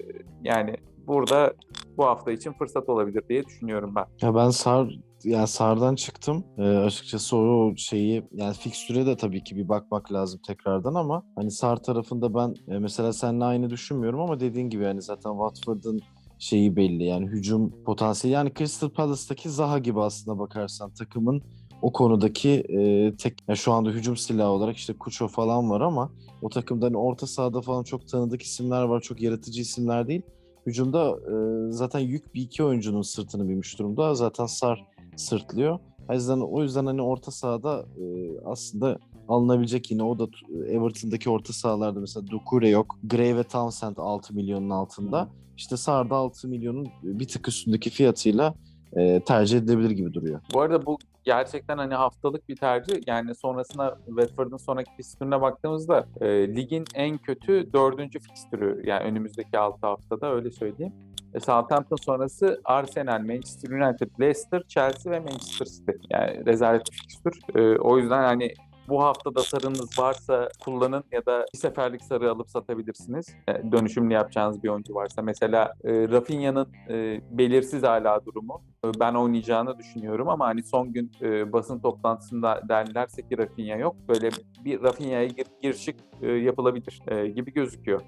[0.42, 0.76] yani
[1.06, 1.54] burada
[1.98, 4.04] bu hafta için fırsat olabilir diye düşünüyorum ben.
[4.22, 6.44] Ya ben Sar yani Sar'dan çıktım.
[6.58, 11.50] Ee, açıkçası o şeyi yani fikstüre de tabii ki bir bakmak lazım tekrardan ama hani
[11.50, 16.00] Sar tarafında ben e, mesela seninle aynı düşünmüyorum ama dediğin gibi yani zaten Watford'ın
[16.38, 21.42] şeyi belli yani hücum potansiyeli yani Crystal Palace'taki Zaha gibi aslında bakarsan takımın
[21.82, 26.12] o konudaki e, tek ya şu anda hücum silahı olarak işte Kucho falan var ama
[26.42, 29.00] o takımda hani orta sahada falan çok tanıdık isimler var.
[29.00, 30.22] Çok yaratıcı isimler değil.
[30.66, 31.34] Hücumda e,
[31.72, 34.14] zaten yük bir iki oyuncunun sırtını binmiş durumda.
[34.14, 35.78] Zaten Sar sırtlıyor.
[36.08, 38.04] O yüzden o yüzden hani orta sahada e,
[38.44, 38.98] aslında
[39.28, 40.26] alınabilecek yine o da
[40.68, 42.98] Everton'daki orta sahalarda mesela Dokure yok.
[43.04, 45.28] Gray ve Townsend 6 milyonun altında.
[45.56, 48.54] İşte Sar'da 6 milyonun bir tık üstündeki fiyatıyla
[48.96, 50.40] e, tercih edilebilir gibi duruyor.
[50.54, 53.00] Bu arada bu gerçekten hani haftalık bir tercih.
[53.06, 58.82] Yani sonrasına Watford'un sonraki fikstürüne baktığımızda e, ligin en kötü dördüncü fikstürü.
[58.84, 60.92] Yani önümüzdeki 6 haftada öyle söyleyeyim.
[61.34, 65.92] E, Southampton sonrası Arsenal, Manchester United, Leicester, Chelsea ve Manchester City.
[66.10, 67.40] Yani rezalet bir fikstür.
[67.54, 68.54] E, o yüzden hani
[68.88, 73.26] bu hafta da sarınız varsa kullanın ya da bir seferlik sarı alıp satabilirsiniz.
[73.48, 75.22] E, dönüşümlü yapacağınız bir oyuncu varsa.
[75.22, 78.62] Mesela e, Rafinha'nın e, belirsiz hala durumu.
[79.00, 81.12] Ben oynayacağını düşünüyorum ama hani son gün
[81.52, 83.96] basın toplantısında derlerse ki Rafinha yok.
[84.08, 84.30] Böyle
[84.64, 88.00] bir Rafinha'ya gir, gir çık e, yapılabilir gibi gözüküyor.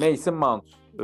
[0.00, 0.64] Mason Mount
[0.98, 1.02] e,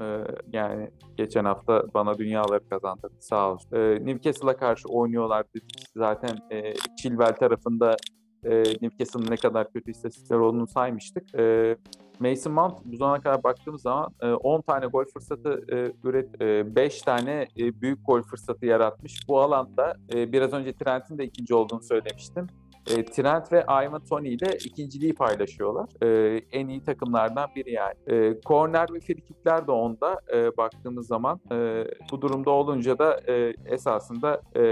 [0.00, 3.76] e, yani geçen hafta bana dünyaları kazandırdı sağ olsun.
[3.76, 5.84] E, Newcastle'a karşı oynuyorlar dedik.
[5.96, 7.96] Zaten e, Chilwell tarafında
[8.44, 11.34] e, Newcastle'ın ne kadar kötü istatistikler olduğunu saymıştık.
[11.34, 11.76] E,
[12.20, 16.76] Mason Mount bu zamana kadar baktığımız zaman e, 10 tane gol fırsatı e, üret, e,
[16.76, 19.28] 5 tane e, büyük gol fırsatı yaratmış.
[19.28, 22.46] Bu alanda e, biraz önce Trent'in de ikinci olduğunu söylemiştim.
[22.86, 25.88] E, Trent ve Ivan Tony ile ikinciliği paylaşıyorlar.
[26.02, 27.94] E, en iyi takımlardan biri yani.
[28.06, 31.40] E, corner ve frikikler de onda e, baktığımız zaman.
[31.52, 34.62] E, bu durumda olunca da e, esasında e,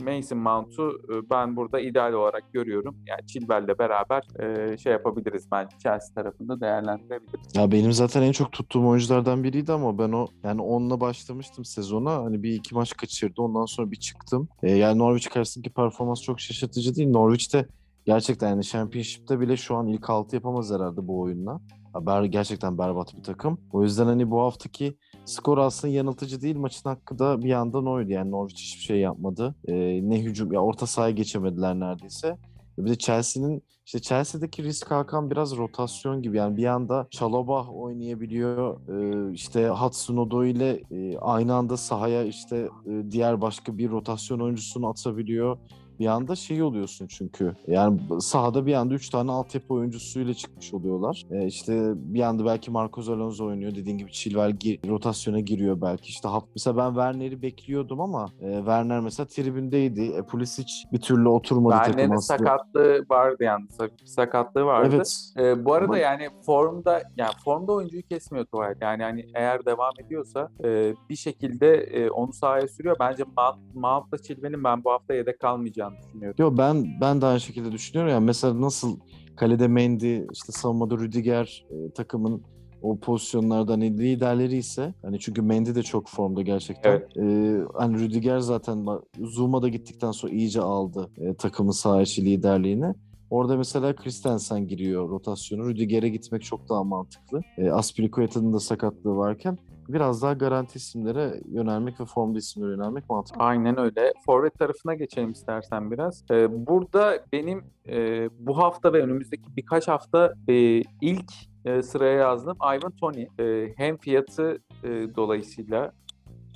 [0.00, 2.96] Mason Mount'u e, ben burada ideal olarak görüyorum.
[3.06, 7.56] Yani Chilwell'le beraber e, şey yapabiliriz bence Chelsea tarafında değerlendirebiliriz.
[7.56, 12.14] Ya benim zaten en çok tuttuğum oyunculardan biriydi ama ben o yani onunla başlamıştım sezona.
[12.14, 13.42] Hani bir iki maç kaçırdı.
[13.42, 14.48] Ondan sonra bir çıktım.
[14.62, 17.08] E, yani Norwich karşısındaki performans çok şaşırtıcı değil.
[17.08, 17.66] Norwich'te
[18.06, 21.60] gerçekten yani Championship'te bile şu an ilk altı yapamaz herhalde bu oyunla.
[22.00, 23.60] Ber, gerçekten berbat bir takım.
[23.72, 26.56] O yüzden hani bu haftaki skor aslında yanıltıcı değil.
[26.56, 28.12] Maçın hakkı da bir yandan oydu.
[28.12, 29.54] Yani Norwich hiçbir şey yapmadı.
[29.68, 32.38] Ee, ne hücum ya orta sahaya geçemediler neredeyse.
[32.78, 36.36] Bir de Chelsea'nin işte Chelsea'deki risk hakan biraz rotasyon gibi.
[36.36, 38.80] Yani bir anda Çalobah oynayabiliyor.
[38.88, 44.88] Ee, işte Hudson ile e, aynı anda sahaya işte e, diğer başka bir rotasyon oyuncusunu
[44.88, 45.58] atabiliyor
[45.98, 47.54] bir anda şey oluyorsun çünkü.
[47.66, 51.22] Yani sahada bir anda 3 tane altyapı oyuncusuyla çıkmış oluyorlar.
[51.30, 53.74] E, işte bir anda belki Marcos Alonso oynuyor.
[53.74, 56.08] Dediğin gibi Chilwell gi- rotasyona giriyor belki.
[56.08, 60.02] İşte mesela ben Werner'i bekliyordum ama e, Werner mesela tribündeydi.
[60.02, 63.78] E, Pulisic bir türlü oturmadı Werner'in sakatlığı vardı yalnız.
[64.04, 64.94] Sakatlığı vardı.
[64.96, 65.32] Evet.
[65.36, 65.98] E, bu arada ama...
[65.98, 68.74] yani formda yani formda oyuncuyu kesmiyor Tuval.
[68.80, 72.96] Yani hani eğer devam ediyorsa e, bir şekilde e, onu sahaya sürüyor.
[73.00, 76.36] Bence Mount, Mount'la Chilwell'in ben bu hafta yedek kalmayacağını olacağını düşünüyorum.
[76.38, 78.12] Yo ben ben de aynı şekilde düşünüyorum.
[78.12, 78.98] Yani mesela nasıl
[79.36, 82.42] kalede Mendy, işte savunmada Rüdiger e, takımın
[82.82, 86.90] o pozisyonlarda hani liderleri ise hani çünkü Mendy de çok formda gerçekten.
[86.90, 87.16] Evet.
[87.16, 88.86] Ee, hani Rüdiger zaten
[89.20, 92.94] Zuma da gittikten sonra iyice aldı e, takımın saha içi liderliğini.
[93.30, 95.68] Orada mesela Christensen giriyor rotasyonu.
[95.68, 97.40] Rüdiger'e gitmek çok daha mantıklı.
[97.58, 103.42] E, Aspilicueta'nın da sakatlığı varken biraz daha garanti isimlere yönelmek ve formda isimlere yönelmek mantıklı.
[103.42, 104.12] Aynen öyle.
[104.26, 106.24] Forvet tarafına geçelim istersen biraz.
[106.30, 111.32] Ee, burada benim e, bu hafta ve önümüzdeki birkaç hafta e, ilk
[111.64, 113.26] e, sıraya yazdım Ivan Tony.
[113.40, 115.92] E, hem fiyatı e, dolayısıyla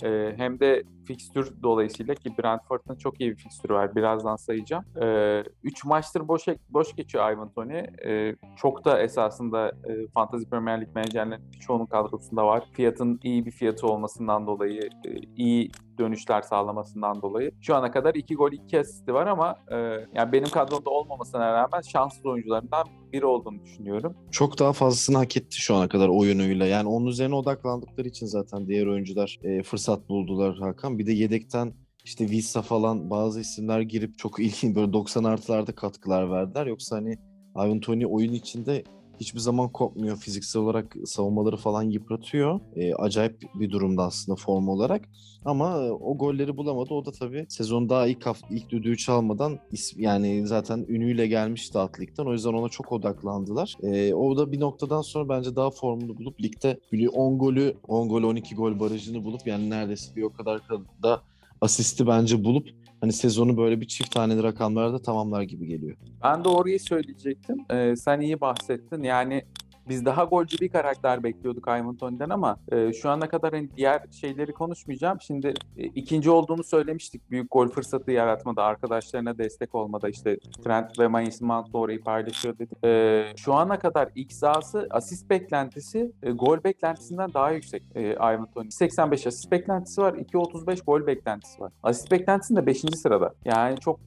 [0.05, 3.97] e, hem de fikstür dolayısıyla ki Brentford'un çok iyi bir fikstürü var.
[3.97, 4.85] Birazdan sayacağım.
[4.97, 7.79] 3 e, üç maçtır boş boş geçiyor Ivan Tony.
[7.79, 12.65] E, çok da esasında e, Fantasy Premier League menajerlerinin çoğunun kadrosunda var.
[12.73, 17.51] Fiyatın iyi bir fiyatı olmasından dolayı e, iyi dönüşler sağlamasından dolayı.
[17.61, 19.77] Şu ana kadar 2 gol 2 asisti var ama e,
[20.15, 24.15] yani benim kadromda olmamasına rağmen şanslı oyuncularından biri olduğunu düşünüyorum.
[24.31, 26.67] Çok daha fazlasını hak etti şu ana kadar oyunuyla.
[26.67, 30.92] Yani onun üzerine odaklandıkları için zaten diğer oyuncular e, fırsat buldular Hakan.
[30.99, 31.73] Bir de yedekten
[32.05, 36.67] işte Visa falan bazı isimler girip çok ilginç böyle 90 artılarda katkılar verdiler.
[36.67, 37.19] Yoksa hani
[37.57, 38.85] Ivan Tony oyun içinde
[39.21, 40.17] hiçbir zaman kopmuyor.
[40.17, 42.61] Fiziksel olarak savunmaları falan yıpratıyor.
[42.77, 45.09] E, acayip bir durumda aslında form olarak.
[45.45, 46.95] Ama e, o golleri bulamadı.
[46.95, 49.59] O da tabii sezon daha ilk hafta ilk düdüğü çalmadan
[49.97, 52.27] yani zaten ünüyle gelmişti atlikten.
[52.27, 53.75] O yüzden ona çok odaklandılar.
[53.83, 56.81] E, o da bir noktadan sonra bence daha formunu bulup ligde
[57.13, 60.61] 10 golü 10 gol 12 gol barajını bulup yani neredeyse bir o kadar
[61.03, 61.23] da
[61.61, 62.69] asisti bence bulup
[63.03, 65.97] hani sezonu böyle bir çift taneli rakamlarda tamamlar gibi geliyor.
[66.25, 67.57] Ben de orayı söyleyecektim.
[67.71, 69.03] Ee, sen iyi bahsettin.
[69.03, 69.45] Yani
[69.89, 74.03] biz daha golcü bir karakter bekliyorduk Ivan Tony'den ama e, şu ana kadar hani diğer
[74.21, 75.21] şeyleri konuşmayacağım.
[75.21, 77.31] Şimdi e, ikinci olduğunu söylemiştik.
[77.31, 82.85] Büyük gol fırsatı yaratmada, arkadaşlarına destek olmada işte Trent ve Mason Mount orayı paylaşıyor dedik.
[82.85, 88.71] E, şu ana kadar XA'sı asist beklentisi e, gol beklentisinden daha yüksek e, Ivan Tony.
[88.71, 91.73] 85 asist beklentisi var, 2.35 gol beklentisi var.
[91.83, 92.81] Asist beklentisinde 5.
[92.81, 93.35] sırada.
[93.45, 94.01] Yani çok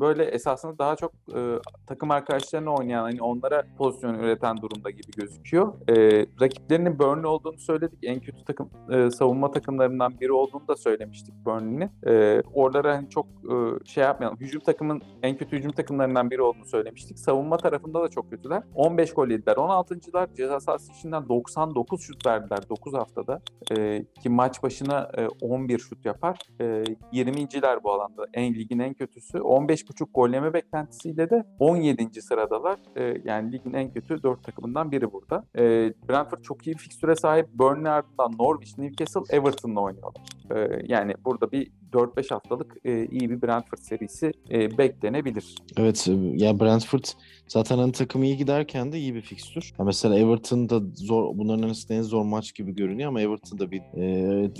[0.00, 5.72] böyle esasında daha çok e, takım arkadaşlarına oynayan hani onlara pozisyon üreten durumda gibi gözüküyor.
[5.88, 7.98] E, rakiplerinin Burnley olduğunu söyledik.
[8.02, 11.90] En kötü takım e, savunma takımlarından biri olduğunu da söylemiştik Burnley'nin.
[12.06, 14.40] E, oralara hani çok e, şey yapmayalım.
[14.40, 17.18] Hücum takımın en kötü hücum takımlarından biri olduğunu söylemiştik.
[17.18, 18.62] Savunma tarafında da çok kötüler.
[18.74, 19.54] 15 gol yediler.
[19.54, 23.40] 16.lar ceza sahası içinden 99 şut verdiler 9 haftada.
[23.76, 26.38] E, ki maç başına e, 11 şut yapar.
[26.60, 26.64] E,
[27.12, 28.26] 20.ler bu alanda.
[28.34, 29.40] En ligin en kötüsü.
[29.52, 32.22] 15.5 gol yeme beklentisiyle de 17.
[32.22, 32.78] sıradalar.
[32.96, 35.44] E, yani ligin en kötü 4 takımından biri burada.
[35.56, 35.62] E,
[36.08, 37.48] Brentford çok iyi fikstüre sahip.
[37.54, 40.22] Burnley ardından Norwich, Newcastle, Everton'la oynuyorlar.
[40.50, 45.54] E, yani burada bir 4-5 haftalık e, iyi bir Brentford serisi e, beklenebilir.
[45.76, 47.04] Evet ya Brentford
[47.48, 49.72] zaten hani takım iyi giderken de iyi bir fikstür.
[49.78, 53.70] Ya mesela Everton da zor bunların arasında en zor maç gibi görünüyor ama Everton da
[53.70, 53.82] bir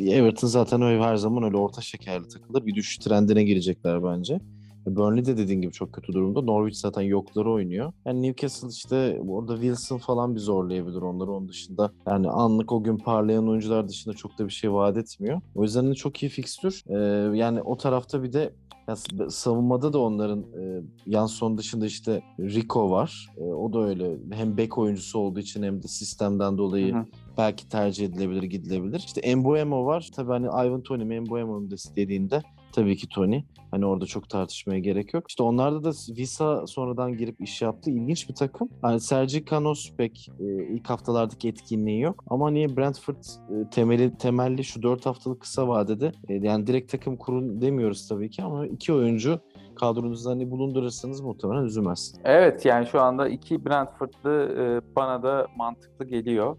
[0.07, 2.67] e, Everton zaten öyle her zaman öyle orta şekerli takılır.
[2.67, 4.41] Bir düşüş trendine girecekler bence.
[4.87, 6.43] Burnley de dediğin gibi çok kötü durumda.
[6.43, 7.93] Norwich zaten yokları oynuyor.
[8.07, 11.33] Yani Newcastle işte orada Wilson falan bir zorlayabilir onları.
[11.33, 15.41] Onun dışında yani anlık o gün parlayan oyuncular dışında çok da bir şey vaat etmiyor.
[15.55, 16.83] O yüzden de çok iyi fikstür.
[16.87, 18.53] Ee, yani o tarafta bir de
[18.89, 18.97] ya
[19.31, 23.31] savunmada da onların e, yan son dışında işte Rico var.
[23.37, 27.07] E, o da öyle hem bek oyuncusu olduğu için hem de sistemden dolayı hı hı.
[27.39, 28.99] belki tercih edilebilir, gidilebilir.
[29.07, 30.11] İşte Embuemo var.
[30.17, 33.43] Tabii hani Ivan Tony mi Embuemo mu dediğinde tabii ki Tony.
[33.71, 35.25] Hani orada çok tartışmaya gerek yok.
[35.29, 37.91] İşte onlarda da Visa sonradan girip iş yaptı.
[37.91, 38.69] İlginç bir takım.
[38.85, 42.25] Yani Sergi Canos pek e, ilk haftalardaki etkinliği yok.
[42.27, 47.17] Ama niye Brentford e, temeli temelli şu 4 haftalık kısa vadede e, yani direkt takım
[47.17, 49.41] kurun demiyoruz tabii ki ama iki oyuncu
[49.75, 52.15] kadronuzda hani bulundurursanız muhtemelen üzülmez.
[52.25, 56.57] Evet yani şu anda iki Brentford'lı e, bana da mantıklı geliyor.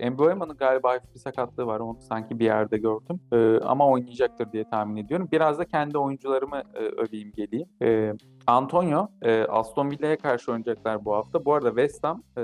[0.00, 1.80] E, Mbuema'nın galiba hafif bir sakatlığı var.
[1.80, 3.20] Onu sanki bir yerde gördüm.
[3.32, 5.28] E, ama oynayacaktır diye tahmin ediyorum.
[5.32, 7.68] Biraz da kendi oyuncularımı e, öveyim geleyim.
[7.82, 8.12] E,
[8.46, 11.44] Antonio, e, Aston Villa'ya karşı oynayacaklar bu hafta.
[11.44, 12.40] Bu arada West Ham e,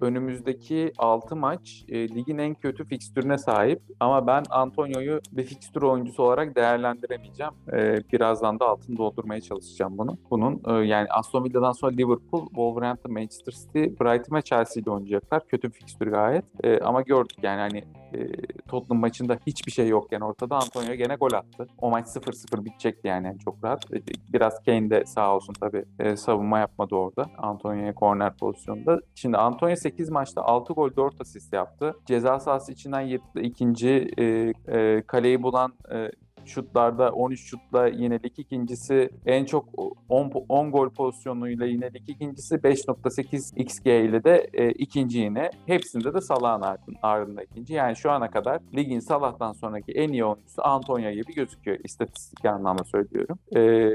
[0.00, 3.82] önümüzdeki 6 maç e, ligin en kötü fikstürüne sahip.
[4.00, 7.52] Ama ben Antonio'yu bir fikstür oyuncusu olarak değerlendiremeyeceğim.
[7.72, 10.18] E, birazdan da altını doldurmaya çalışacağım bunu.
[10.30, 15.46] Bunun e, yani Aston Villa'dan sonra Liverpool, Wolverhampton, Manchester City, Brighton ve Chelsea ile oynayacaklar.
[15.46, 16.44] Kötü fikstür gayet.
[16.64, 17.84] E, ama gördük yani hani
[18.14, 18.32] e,
[18.68, 21.66] Tottenham maçında hiçbir şey yokken ortada Antonio gene gol attı.
[21.78, 23.94] O maç 0-0 bitecekti yani çok rahat.
[23.94, 27.26] E, biraz Kane de sağ olsun tabii e, savunma yapmadı orada.
[27.38, 29.00] Antonio'ya korner pozisyonunda.
[29.14, 31.94] Şimdi Antonio 8 maçta 6 gol 4 asist yaptı.
[32.06, 34.24] Ceza sahası içinden ikinci e,
[34.68, 36.10] e, kaleyi bulan e,
[36.44, 39.68] şutlarda 13 şutla yine lig ikincisi en çok
[40.08, 45.50] 10, 10 gol pozisyonuyla yine lig ikincisi 5.8 XG ile de e, ikinci yine.
[45.66, 47.74] Hepsinde de Salah'ın ardında ikinci.
[47.74, 51.78] Yani şu ana kadar ligin Salah'tan sonraki en iyi oyuncusu Antonio gibi gözüküyor.
[51.84, 53.38] İstatistik anlamda söylüyorum.
[53.56, 53.90] E,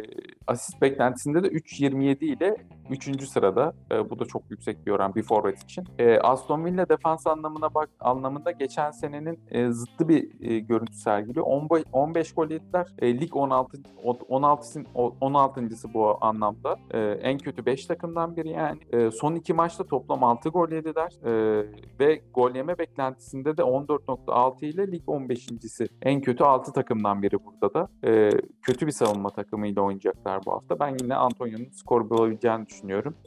[0.48, 2.56] asist beklentisinde de 3.27 ile
[2.90, 3.28] 3.
[3.28, 3.74] sırada.
[3.92, 5.86] E, bu da çok yüksek bir oran bir forvet için.
[6.00, 11.46] E, Aston Villa defans anlamına bak anlamında geçen senenin e, zıttı bir e, görüntü sergiliyor.
[11.46, 12.88] 15, 15 gol yediler.
[13.00, 16.76] E, lig 16 16 16.sı bu anlamda.
[16.92, 18.80] E, en kötü 5 takımdan biri yani.
[18.94, 21.12] E, son iki maçta toplam 6 gol yediler.
[21.26, 21.66] E,
[22.00, 25.88] ve gol yeme beklentisinde de 14.6 ile lig 15.si.
[26.02, 27.88] En kötü 6 takımdan biri burada da.
[28.10, 28.30] E,
[28.62, 30.80] kötü bir savunma takımıyla oynayacaklar bu hafta.
[30.80, 32.66] Ben yine Antonio'nun skor bulabileceğini.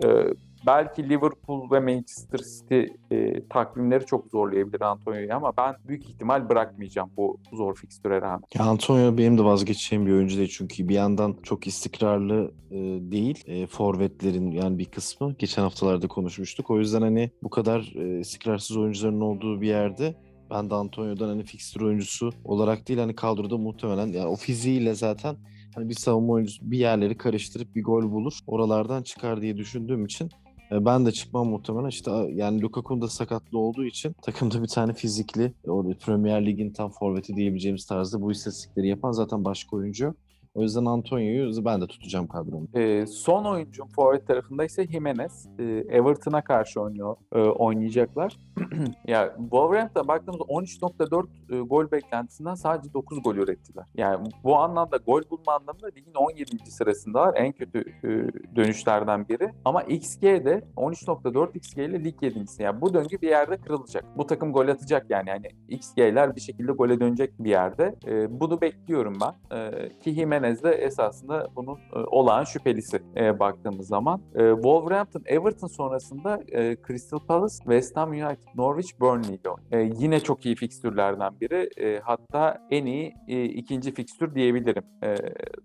[0.04, 0.34] E,
[0.66, 2.80] belki Liverpool ve Manchester City
[3.10, 8.44] e, takvimleri çok zorlayabilir Antonio'yu ama ben büyük ihtimal bırakmayacağım bu zor fikstüre rağmen.
[8.54, 12.76] Ya Antonio benim de vazgeçeceğim bir oyuncu değil çünkü bir yandan çok istikrarlı e,
[13.12, 15.34] değil e, forvetlerin yani bir kısmı.
[15.38, 16.70] Geçen haftalarda konuşmuştuk.
[16.70, 20.14] O yüzden hani bu kadar e, istikrarsız oyuncuların olduğu bir yerde
[20.50, 25.36] ben de Antonio'dan hani fikstür oyuncusu olarak değil hani kadroda muhtemelen yani o fiziğiyle zaten
[25.74, 28.38] hani bir savunma oyuncusu bir yerleri karıştırıp bir gol bulur.
[28.46, 30.30] Oralardan çıkar diye düşündüğüm için
[30.72, 31.88] e, ben de çıkmam muhtemelen.
[31.88, 36.90] İşte yani Lukaku'nun da sakatlı olduğu için takımda bir tane fizikli, orada Premier Lig'in tam
[36.90, 40.14] forveti diyebileceğimiz tarzda bu istatistikleri yapan zaten başka oyuncu.
[40.58, 42.80] O yüzden Antonio'yu ben de tutacağım kadromda.
[42.80, 45.48] E, son oyuncum forvet tarafında ise Jimenez.
[45.58, 48.36] E, Everton'a karşı oynuyor, e, oynayacaklar.
[49.06, 53.84] ya Wolverhampton'a baktığımızda 13.4 e, gol beklentisinden sadece 9 gol ürettiler.
[53.94, 56.70] Yani bu anlamda gol bulma anlamında ligin 17.
[56.70, 57.34] sırasındalar.
[57.36, 58.08] En kötü e,
[58.56, 59.50] dönüşlerden biri.
[59.64, 62.62] Ama XG'de 13.4 XG ile lig 7.si.
[62.62, 64.04] Yani bu döngü bir yerde kırılacak.
[64.16, 65.28] Bu takım gol atacak yani.
[65.28, 67.94] yani XG'ler bir şekilde gole dönecek bir yerde.
[68.06, 69.56] E, bunu bekliyorum ben.
[69.56, 74.20] E, ki Jimenez Jimenez de esasında bunun e, olağan şüphelisi e, baktığımız zaman.
[74.34, 79.40] E, Wolverhampton, Everton sonrasında e, Crystal Palace, West Ham United, Norwich, Burnley
[79.72, 81.70] e, yine çok iyi fikstürlerden biri.
[81.76, 84.82] E, hatta en iyi e, ikinci fikstür diyebilirim.
[85.02, 85.14] E,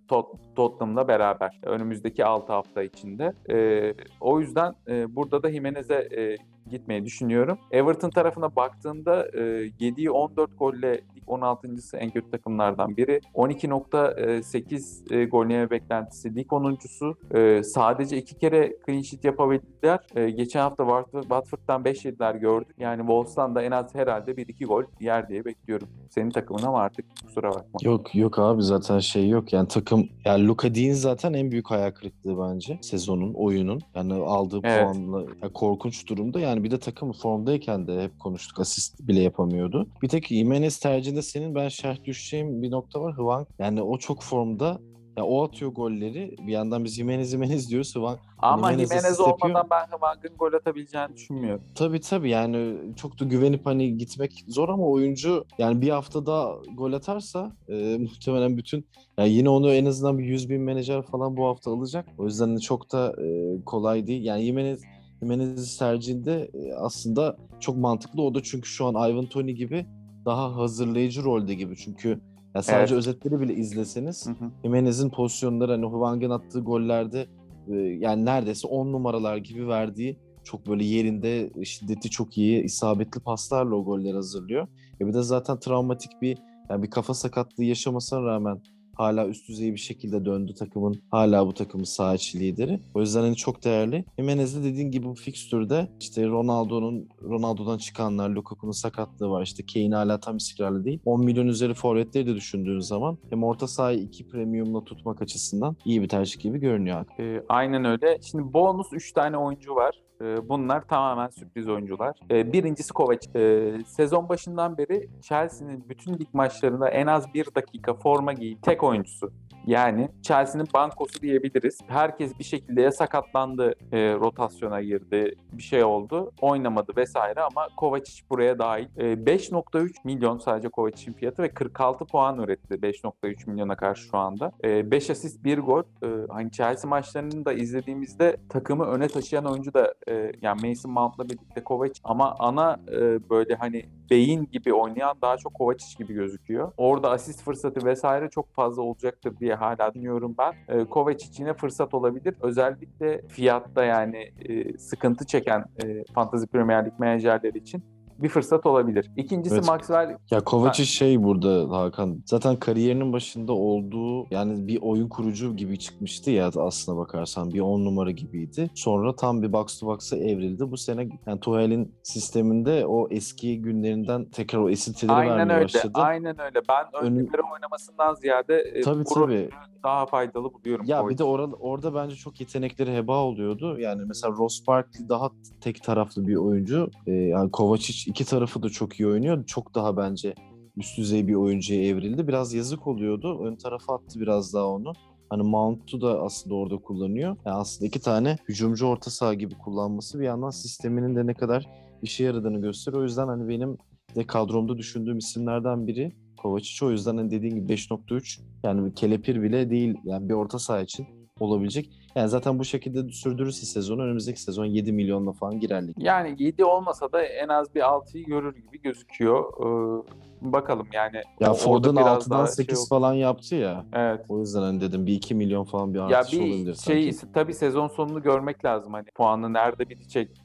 [0.07, 3.33] Tot Tottenham'la beraber önümüzdeki 6 hafta içinde.
[3.49, 6.37] E, o yüzden e, burada da Jimenez'e e,
[6.69, 7.57] gitmeyi düşünüyorum.
[7.71, 13.21] Everton tarafına baktığımda e, 7'yi 14 golle ilk 16.sı en kötü takımlardan biri.
[13.35, 17.37] 12.8 e, gol yeme beklentisi lig 10.sü.
[17.37, 19.99] E, sadece iki kere clean sheet yapabildiler.
[20.15, 22.75] E, geçen hafta Watford'dan 5 yediler gördük.
[22.79, 25.87] Yani Wolves'tan da en az herhalde 1-2 gol yer diye bekliyorum.
[26.09, 27.79] Senin takımın ama artık kusura bakma.
[27.81, 29.53] Yok yok abi zaten şey yok.
[29.53, 33.81] Yani takım yani Luka Dean zaten en büyük hayal kırıklığı bence sezonun, oyunun.
[33.95, 34.83] Yani aldığı evet.
[34.83, 36.39] puanla yani korkunç durumda.
[36.39, 38.59] Yani bir de takım formdayken de hep konuştuk.
[38.59, 39.87] Asist bile yapamıyordu.
[40.01, 43.13] Bir tek Jimenez tercihinde senin ben şerh düşeceğim bir nokta var.
[43.13, 44.79] Hwang yani o çok formda
[45.17, 46.35] ya o atıyor golleri.
[46.47, 47.95] Bir yandan biz Jimenez Jimenez diyoruz.
[47.95, 49.65] Hwang, Ama Jimenez, Jimenez olmadan yapıyor.
[49.71, 51.63] ben Hwang'ın gol atabileceğini düşünmüyorum.
[51.75, 56.93] Tabii tabii yani çok da güvenip hani gitmek zor ama oyuncu yani bir haftada gol
[56.93, 58.85] atarsa e, muhtemelen bütün
[59.17, 62.05] yani yine onu en azından bir 100 bin menajer falan bu hafta alacak.
[62.17, 64.23] O yüzden çok da e, kolay değil.
[64.23, 64.81] Yani Jimenez
[65.23, 68.21] Jimenez tercihinde e, aslında çok mantıklı.
[68.21, 69.85] O da çünkü şu an Ivan Tony gibi
[70.25, 71.75] daha hazırlayıcı rolde gibi.
[71.75, 72.19] Çünkü
[72.55, 73.07] ya sadece evet.
[73.07, 74.27] özetleri bile izleseniz
[74.63, 77.27] Jimenez'in pozisyonları hani Hwang'ın attığı gollerde
[77.67, 83.75] e, yani neredeyse 10 numaralar gibi verdiği çok böyle yerinde şiddeti çok iyi isabetli paslarla
[83.75, 84.67] o golleri hazırlıyor.
[85.01, 86.37] E bir de zaten travmatik bir
[86.69, 88.61] yani bir kafa sakatlığı yaşamasına rağmen
[88.95, 91.01] hala üst düzey bir şekilde döndü takımın.
[91.11, 92.79] Hala bu takımın sağ içi lideri.
[92.93, 94.05] O yüzden hani çok değerli.
[94.19, 99.43] Jimenez de dediğin gibi bu fikstürde işte Ronaldo'nun Ronaldo'dan çıkanlar, Lukaku'nun sakatlığı var.
[99.43, 100.99] İşte Kane hala tam istikrarlı değil.
[101.05, 106.01] 10 milyon üzeri forvetleri de düşündüğün zaman hem orta sahayı iki premiumla tutmak açısından iyi
[106.01, 107.05] bir tercih gibi görünüyor.
[107.19, 108.19] E, aynen öyle.
[108.21, 110.03] Şimdi bonus 3 tane oyuncu var.
[110.23, 112.19] Ee, bunlar tamamen sürpriz oyuncular.
[112.31, 113.27] Ee, birincisi Kovac.
[113.35, 118.83] Ee, sezon başından beri Chelsea'nin bütün lig maçlarında en az bir dakika forma giyip tek
[118.83, 119.31] oyuncusu.
[119.67, 121.79] Yani Chelsea'nin bankosu diyebiliriz.
[121.87, 128.21] Herkes bir şekilde ya sakatlandı, e, rotasyona girdi, bir şey oldu, oynamadı vesaire ama Kovacic
[128.29, 128.87] buraya dahil.
[128.97, 134.51] E, 5.3 milyon sadece Kovacic'in fiyatı ve 46 puan üretti 5.3 milyona karşı şu anda.
[134.63, 135.83] E, 5 asist 1 gol.
[136.03, 141.25] E, hani Chelsea maçlarını da izlediğimizde takımı öne taşıyan oyuncu da e, yani Mason Mount'la
[141.25, 146.71] birlikte Kovacic ama ana e, böyle hani beyin gibi oynayan daha çok Kovacic gibi gözüküyor.
[146.77, 150.53] Orada asist fırsatı vesaire çok fazla olacaktır diye hala düşünüyorum ben.
[150.67, 152.35] E, Kovacic yine fırsat olabilir.
[152.41, 157.83] Özellikle fiyatta yani e, sıkıntı çeken e, Fantasy Premier Lig menajerleri için
[158.23, 159.11] bir fırsat olabilir.
[159.17, 159.67] İkincisi evet.
[159.67, 160.17] Maxwell...
[160.31, 166.31] Ya Kovacic şey burada Hakan zaten kariyerinin başında olduğu yani bir oyun kurucu gibi çıkmıştı
[166.31, 168.69] ya aslına bakarsan bir on numara gibiydi.
[168.75, 170.71] Sonra tam bir box to box'a evrildi.
[170.71, 175.63] Bu sene yani Tuhel'in sisteminde o eski günlerinden tekrar o esintileri Aynen vermeye öyle.
[175.63, 175.91] başladı.
[175.93, 176.61] Aynen öyle.
[176.69, 177.29] Ben Önüm...
[177.53, 179.49] oynamasından ziyade e, tabii, tabii.
[179.83, 180.85] daha faydalı buluyorum.
[180.87, 183.79] Ya bir de orada, orada bence çok yetenekleri heba oluyordu.
[183.79, 185.29] Yani mesela Ross Barkley daha
[185.61, 186.89] tek taraflı bir oyuncu.
[187.07, 189.45] Ee, yani Kovacic iki tarafı da çok iyi oynuyor.
[189.45, 190.35] Çok daha bence
[190.77, 192.27] üst düzey bir oyuncuya evrildi.
[192.27, 193.39] Biraz yazık oluyordu.
[193.45, 194.93] Ön tarafa attı biraz daha onu.
[195.29, 197.37] Hani Mount'u da aslında orada kullanıyor.
[197.45, 201.69] Yani aslında iki tane hücumcu orta saha gibi kullanması bir yandan sisteminin de ne kadar
[202.01, 203.01] işe yaradığını gösteriyor.
[203.01, 203.77] O yüzden hani benim
[204.15, 206.85] de kadromda düşündüğüm isimlerden biri Kovacic.
[206.85, 209.95] O yüzden hani dediğin gibi 5.3 yani kelepir bile değil.
[210.03, 211.07] Yani bir orta saha için
[211.39, 211.89] olabilecek.
[212.15, 217.11] Yani zaten bu şekilde sürdürürse sezonu önümüzdeki sezon 7 milyonla falan girer Yani 7 olmasa
[217.11, 219.53] da en az bir 6'yı görür gibi gözüküyor.
[219.59, 220.03] Ee,
[220.41, 221.21] bakalım yani.
[221.39, 223.85] Ya Ford'un 6'dan 8 şey falan yaptı ya.
[223.93, 224.25] Evet.
[224.29, 227.33] O yüzden hani dedim bir 2 milyon falan bir artış ya bir olabilir şey, sanki.
[227.33, 228.93] Tabii sezon sonunu görmek lazım.
[228.93, 230.41] Hani puanı nerede bitecek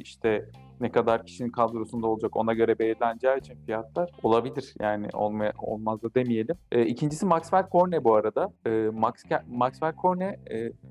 [0.00, 4.74] işte ne kadar kişinin kadrosunda olacak ona göre belirleneceği için fiyatlar olabilir.
[4.80, 6.56] Yani olmaya, olmaz da demeyelim.
[6.72, 8.52] E, ikincisi Maxwell Corne bu arada.
[8.66, 9.14] E, Max,
[9.48, 10.38] Maxwell Corne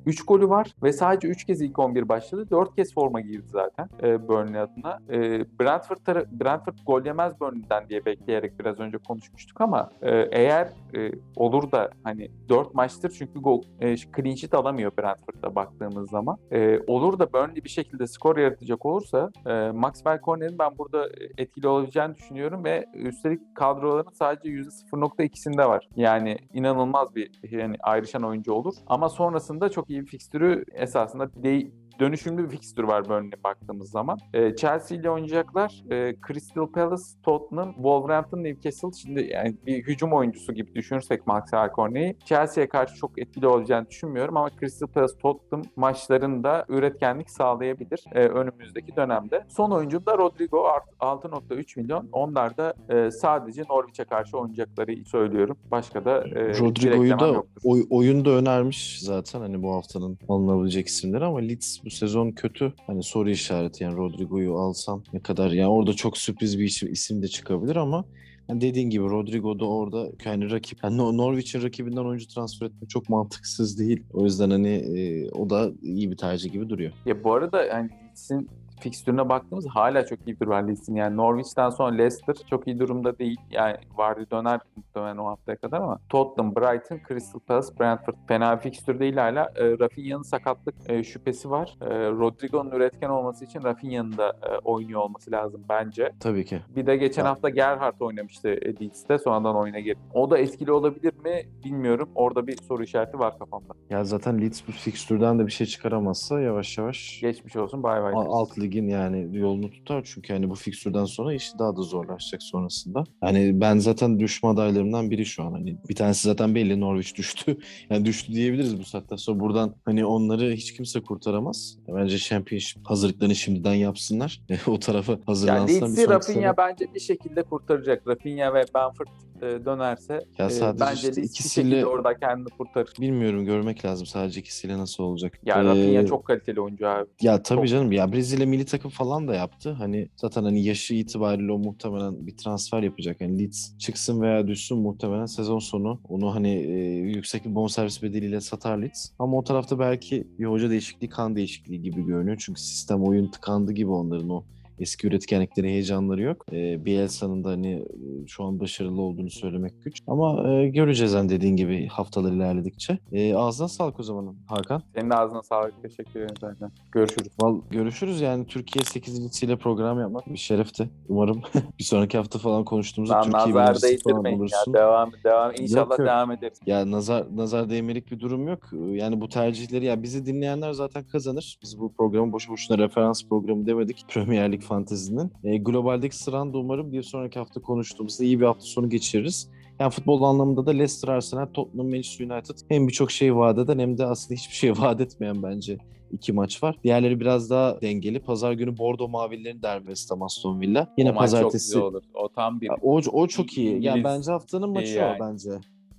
[0.05, 2.47] 3 e, golü var ve sadece 3 kez ilk 11 başladı.
[2.51, 4.99] 4 kez forma girdi zaten e, Burnley adına.
[5.09, 5.19] E,
[5.59, 5.97] Brentford,
[6.31, 11.89] Brentford gol yemez Burnley'den diye bekleyerek biraz önce konuşmuştuk ama e, eğer e, olur da
[12.03, 16.37] hani 4 maçtır çünkü gol, e, clean sheet alamıyor Brentford'da baktığımız zaman.
[16.51, 21.11] E, olur da Burnley bir şekilde skor yaratacak olursa e, Maxwell Cornet'in ben burada e,
[21.37, 25.87] etkili olabileceğini düşünüyorum ve üstelik kadroların sadece %0.2'sinde var.
[25.95, 28.73] Yani inanılmaz bir yani ayrışan oyuncu olur.
[28.87, 34.17] Ama sonrasında çok iyi bir fikstürü esasında değil dönüşümlü bir fikstür var Burnley'e baktığımız zaman.
[34.33, 35.83] E, Chelsea ile oynayacaklar.
[35.91, 38.91] E, Crystal Palace, Tottenham, Wolverhampton, Newcastle.
[39.01, 44.37] Şimdi yani bir hücum oyuncusu gibi düşünürsek Maxwell Cornet'i Chelsea'ye karşı çok etkili olacağını düşünmüyorum
[44.37, 49.45] ama Crystal Palace, Tottenham maçlarında üretkenlik sağlayabilir e, önümüzdeki dönemde.
[49.49, 50.67] Son oyuncu da Rodrigo
[50.99, 52.09] 6.3 milyon.
[52.11, 55.57] Onlar da e, sadece Norwich'e karşı oynayacakları söylüyorum.
[55.71, 61.39] Başka da e, Rodrigo'yu da oy, oyunda önermiş zaten hani bu haftanın alınabilecek isimler ama
[61.39, 62.73] Leeds bu sezon kötü.
[62.87, 67.21] Hani soru işareti yani Rodrigo'yu alsam ne kadar yani orada çok sürpriz bir isim, isim
[67.21, 68.05] de çıkabilir ama
[68.49, 72.89] Yani dediğin gibi Rodrigo da orada yani rakip yani Nor- Norwich'in rakibinden oyuncu transfer etmek
[72.89, 74.03] çok mantıksız değil.
[74.13, 76.91] O yüzden hani e, o da iyi bir tercih gibi duruyor.
[77.05, 78.49] Ya bu arada yani Leeds'in
[78.79, 80.95] fikstürüne baktığımız hala çok iyi bir var Leeds'in.
[80.95, 83.39] Yani Norwich'ten sonra Leicester çok iyi durumda değil.
[83.51, 88.61] Yani Vardy döner muhtemelen o haftaya kadar ama Tottenham, Brighton, Crystal Palace, Brentford fena bir
[88.61, 89.43] fikstür değil hala.
[89.55, 91.77] E, Rafinha'nın sakatlık e, şüphesi var.
[91.81, 96.11] E, Rodrigo'nun üretken olması için Rafinha'nın da e, oynuyor olması lazım bence.
[96.19, 96.59] Tabii ki.
[96.75, 97.29] Bir de geçen Ya.
[97.29, 99.17] hafta Gerhardt oynamıştı e, Leeds'te.
[99.17, 99.99] Sonradan oyuna girdi.
[100.13, 102.09] O da etkili olabilir mi bilmiyorum.
[102.15, 103.73] Orada bir soru işareti var kafamda.
[103.89, 108.13] Ya zaten Leeds bu fikstürden de bir şey çıkaramazsa yavaş yavaş Geçmiş olsun bay bay.
[108.15, 113.03] Alt ligin yani yolunu tutar çünkü hani bu fikstürden sonra işi daha da zorlaşacak sonrasında.
[113.23, 115.51] Yani ben zaten düşme adaylarımdan biri şu an.
[115.51, 117.57] Hani bir tanesi zaten belli Norwich düştü.
[117.89, 121.77] Yani düştü diyebiliriz bu saatten sonra buradan hani onları hiç kimse kurtaramaz.
[121.87, 124.41] Bence Championship hazırlıklarını şimdiden yapsınlar.
[124.67, 125.81] o tarafa Yani hazırlansınlar.
[125.91, 128.07] Bir Leeds'i Rafinha sene- bence bir şekilde kurtaracak.
[128.07, 129.07] Rafinha ve Benford
[129.41, 132.93] e, dönerse Ya e, bence işte ikisiyle- orada kendini kurtarır.
[133.01, 135.39] Bilmiyorum görmek lazım sadece ikisiyle nasıl olacak.
[135.45, 137.05] Ya Ee, Rafinha çok kaliteli oyuncu abi.
[137.21, 137.67] Ya tabii Çok.
[137.67, 139.71] canım ya Brezilya milli takım falan da yaptı.
[139.71, 143.21] Hani zaten hani yaşı itibariyle o muhtemelen bir transfer yapacak.
[143.21, 148.41] Yani Leeds çıksın veya düşsün muhtemelen sezon sonu onu hani e, yüksek bir bonservis bedeliyle
[148.41, 149.09] satar Leeds.
[149.19, 152.37] Ama o tarafta belki bir hoca değişikliği, kan değişikliği gibi görünüyor.
[152.45, 154.43] Çünkü sistem oyun tıkandı gibi onların o
[154.79, 156.45] eski üretkenlikleri, heyecanları yok.
[156.51, 160.01] E, Bielsa'nın da hani e, şu an başarılı olduğunu söylemek güç.
[160.07, 162.97] Ama e, göreceğiz hani dediğin gibi haftalar ilerledikçe.
[163.11, 164.83] E, ağzına sağlık o zaman Hakan.
[164.95, 165.73] Senin de ağzına sağlık.
[165.81, 166.71] Teşekkür ederim zaten.
[166.91, 167.31] Görüşürüz.
[167.41, 170.89] Val görüşürüz yani Türkiye 8.siyle program yapmak bir şerefti.
[171.09, 171.41] Umarım
[171.79, 174.41] bir sonraki hafta falan konuştuğumuzda Lan Türkiye nazar değdirmeyin ya.
[174.41, 174.73] olursun.
[174.73, 175.51] Devam devam.
[175.59, 176.07] İnşallah yok.
[176.07, 176.59] devam ederiz.
[176.65, 178.59] Ya nazar nazar değmelik bir durum yok.
[178.91, 181.59] Yani bu tercihleri ya bizi dinleyenler zaten kazanır.
[181.63, 184.05] Biz bu programı boşu boşuna referans programı demedik.
[184.07, 185.31] Premier Lig Fantezi'nin.
[185.43, 189.49] E, globaldeki sıran da umarım bir sonraki hafta konuştuğumuzda iyi bir hafta sonu geçiririz.
[189.79, 193.97] Yani futbol anlamında da Leicester, Arsenal, Tottenham, Manchester United hem birçok şey vaat eden hem
[193.97, 195.77] de aslında hiçbir şey vaat etmeyen bence
[196.11, 196.75] iki maç var.
[196.83, 198.19] Diğerleri biraz daha dengeli.
[198.19, 200.93] Pazar günü Bordo Mavililerin derbisi Ham Aston Villa.
[200.97, 202.03] Yine o maç çok pazartesi güzel olur.
[202.13, 203.83] O tam bir ya O, o çok iyi.
[203.83, 205.17] Yani bence haftanın maçı yani.
[205.21, 205.49] o bence.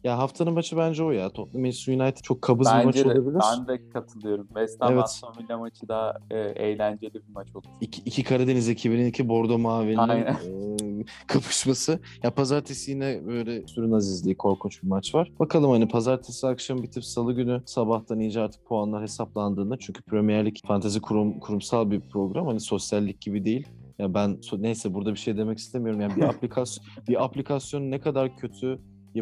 [0.07, 1.31] Ya haftanın maçı bence o ya.
[1.31, 3.43] Tottenham United çok kabız bir maç Bence de, olabilir.
[3.59, 4.47] ben de katılıyorum.
[4.47, 5.05] West Ham Evet.
[5.05, 7.65] Aston Villa maçı daha e, eğlenceli bir maç olur.
[7.81, 12.01] İki, iki Karadeniz ekibinin iki Bordo Mavi'nin e, kapışması.
[12.23, 15.33] Ya pazartesi yine böyle sürün azizliği korkunç bir maç var.
[15.41, 20.57] Bakalım hani pazartesi akşam bitip salı günü sabahtan iyice artık puanlar hesaplandığında çünkü Premier Lig
[20.67, 23.67] fantezi kurum, kurumsal bir program hani sosyallik gibi değil.
[23.99, 26.01] Ya ben neyse burada bir şey demek istemiyorum.
[26.01, 28.79] Yani bir aplikasyon bir aplikasyon ne kadar kötü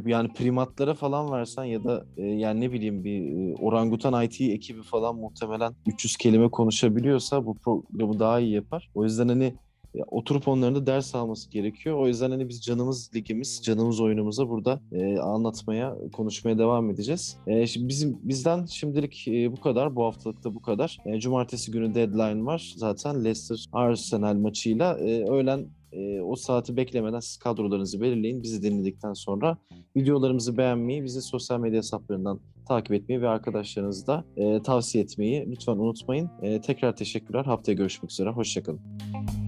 [0.07, 4.83] yani primatlara falan versen ya da e, yani ne bileyim bir e, orangutan IT ekibi
[4.83, 8.91] falan muhtemelen 300 kelime konuşabiliyorsa bu programı daha iyi yapar.
[8.95, 9.55] O yüzden hani
[9.95, 11.99] ya, oturup onların da ders alması gerekiyor.
[11.99, 17.37] O yüzden hani biz canımız ligimiz, canımız oyunumuza burada e, anlatmaya, konuşmaya devam edeceğiz.
[17.47, 19.97] E, şimdi bizim bizden şimdilik e, bu kadar.
[19.97, 20.99] Bu haftalıkta bu kadar.
[21.07, 22.75] E, cumartesi günü deadline var.
[22.77, 28.43] Zaten Leicester Arsenal maçıyla e, öğlen e, o saati beklemeden siz kadrolarınızı belirleyin.
[28.43, 29.59] Bizi dinledikten sonra
[29.97, 35.73] videolarımızı beğenmeyi, bizi sosyal medya hesaplarından takip etmeyi ve arkadaşlarınızı da e, tavsiye etmeyi lütfen
[35.73, 36.31] unutmayın.
[36.43, 37.45] E, tekrar teşekkürler.
[37.45, 38.31] Haftaya görüşmek üzere.
[38.31, 39.44] Hoşçakalın.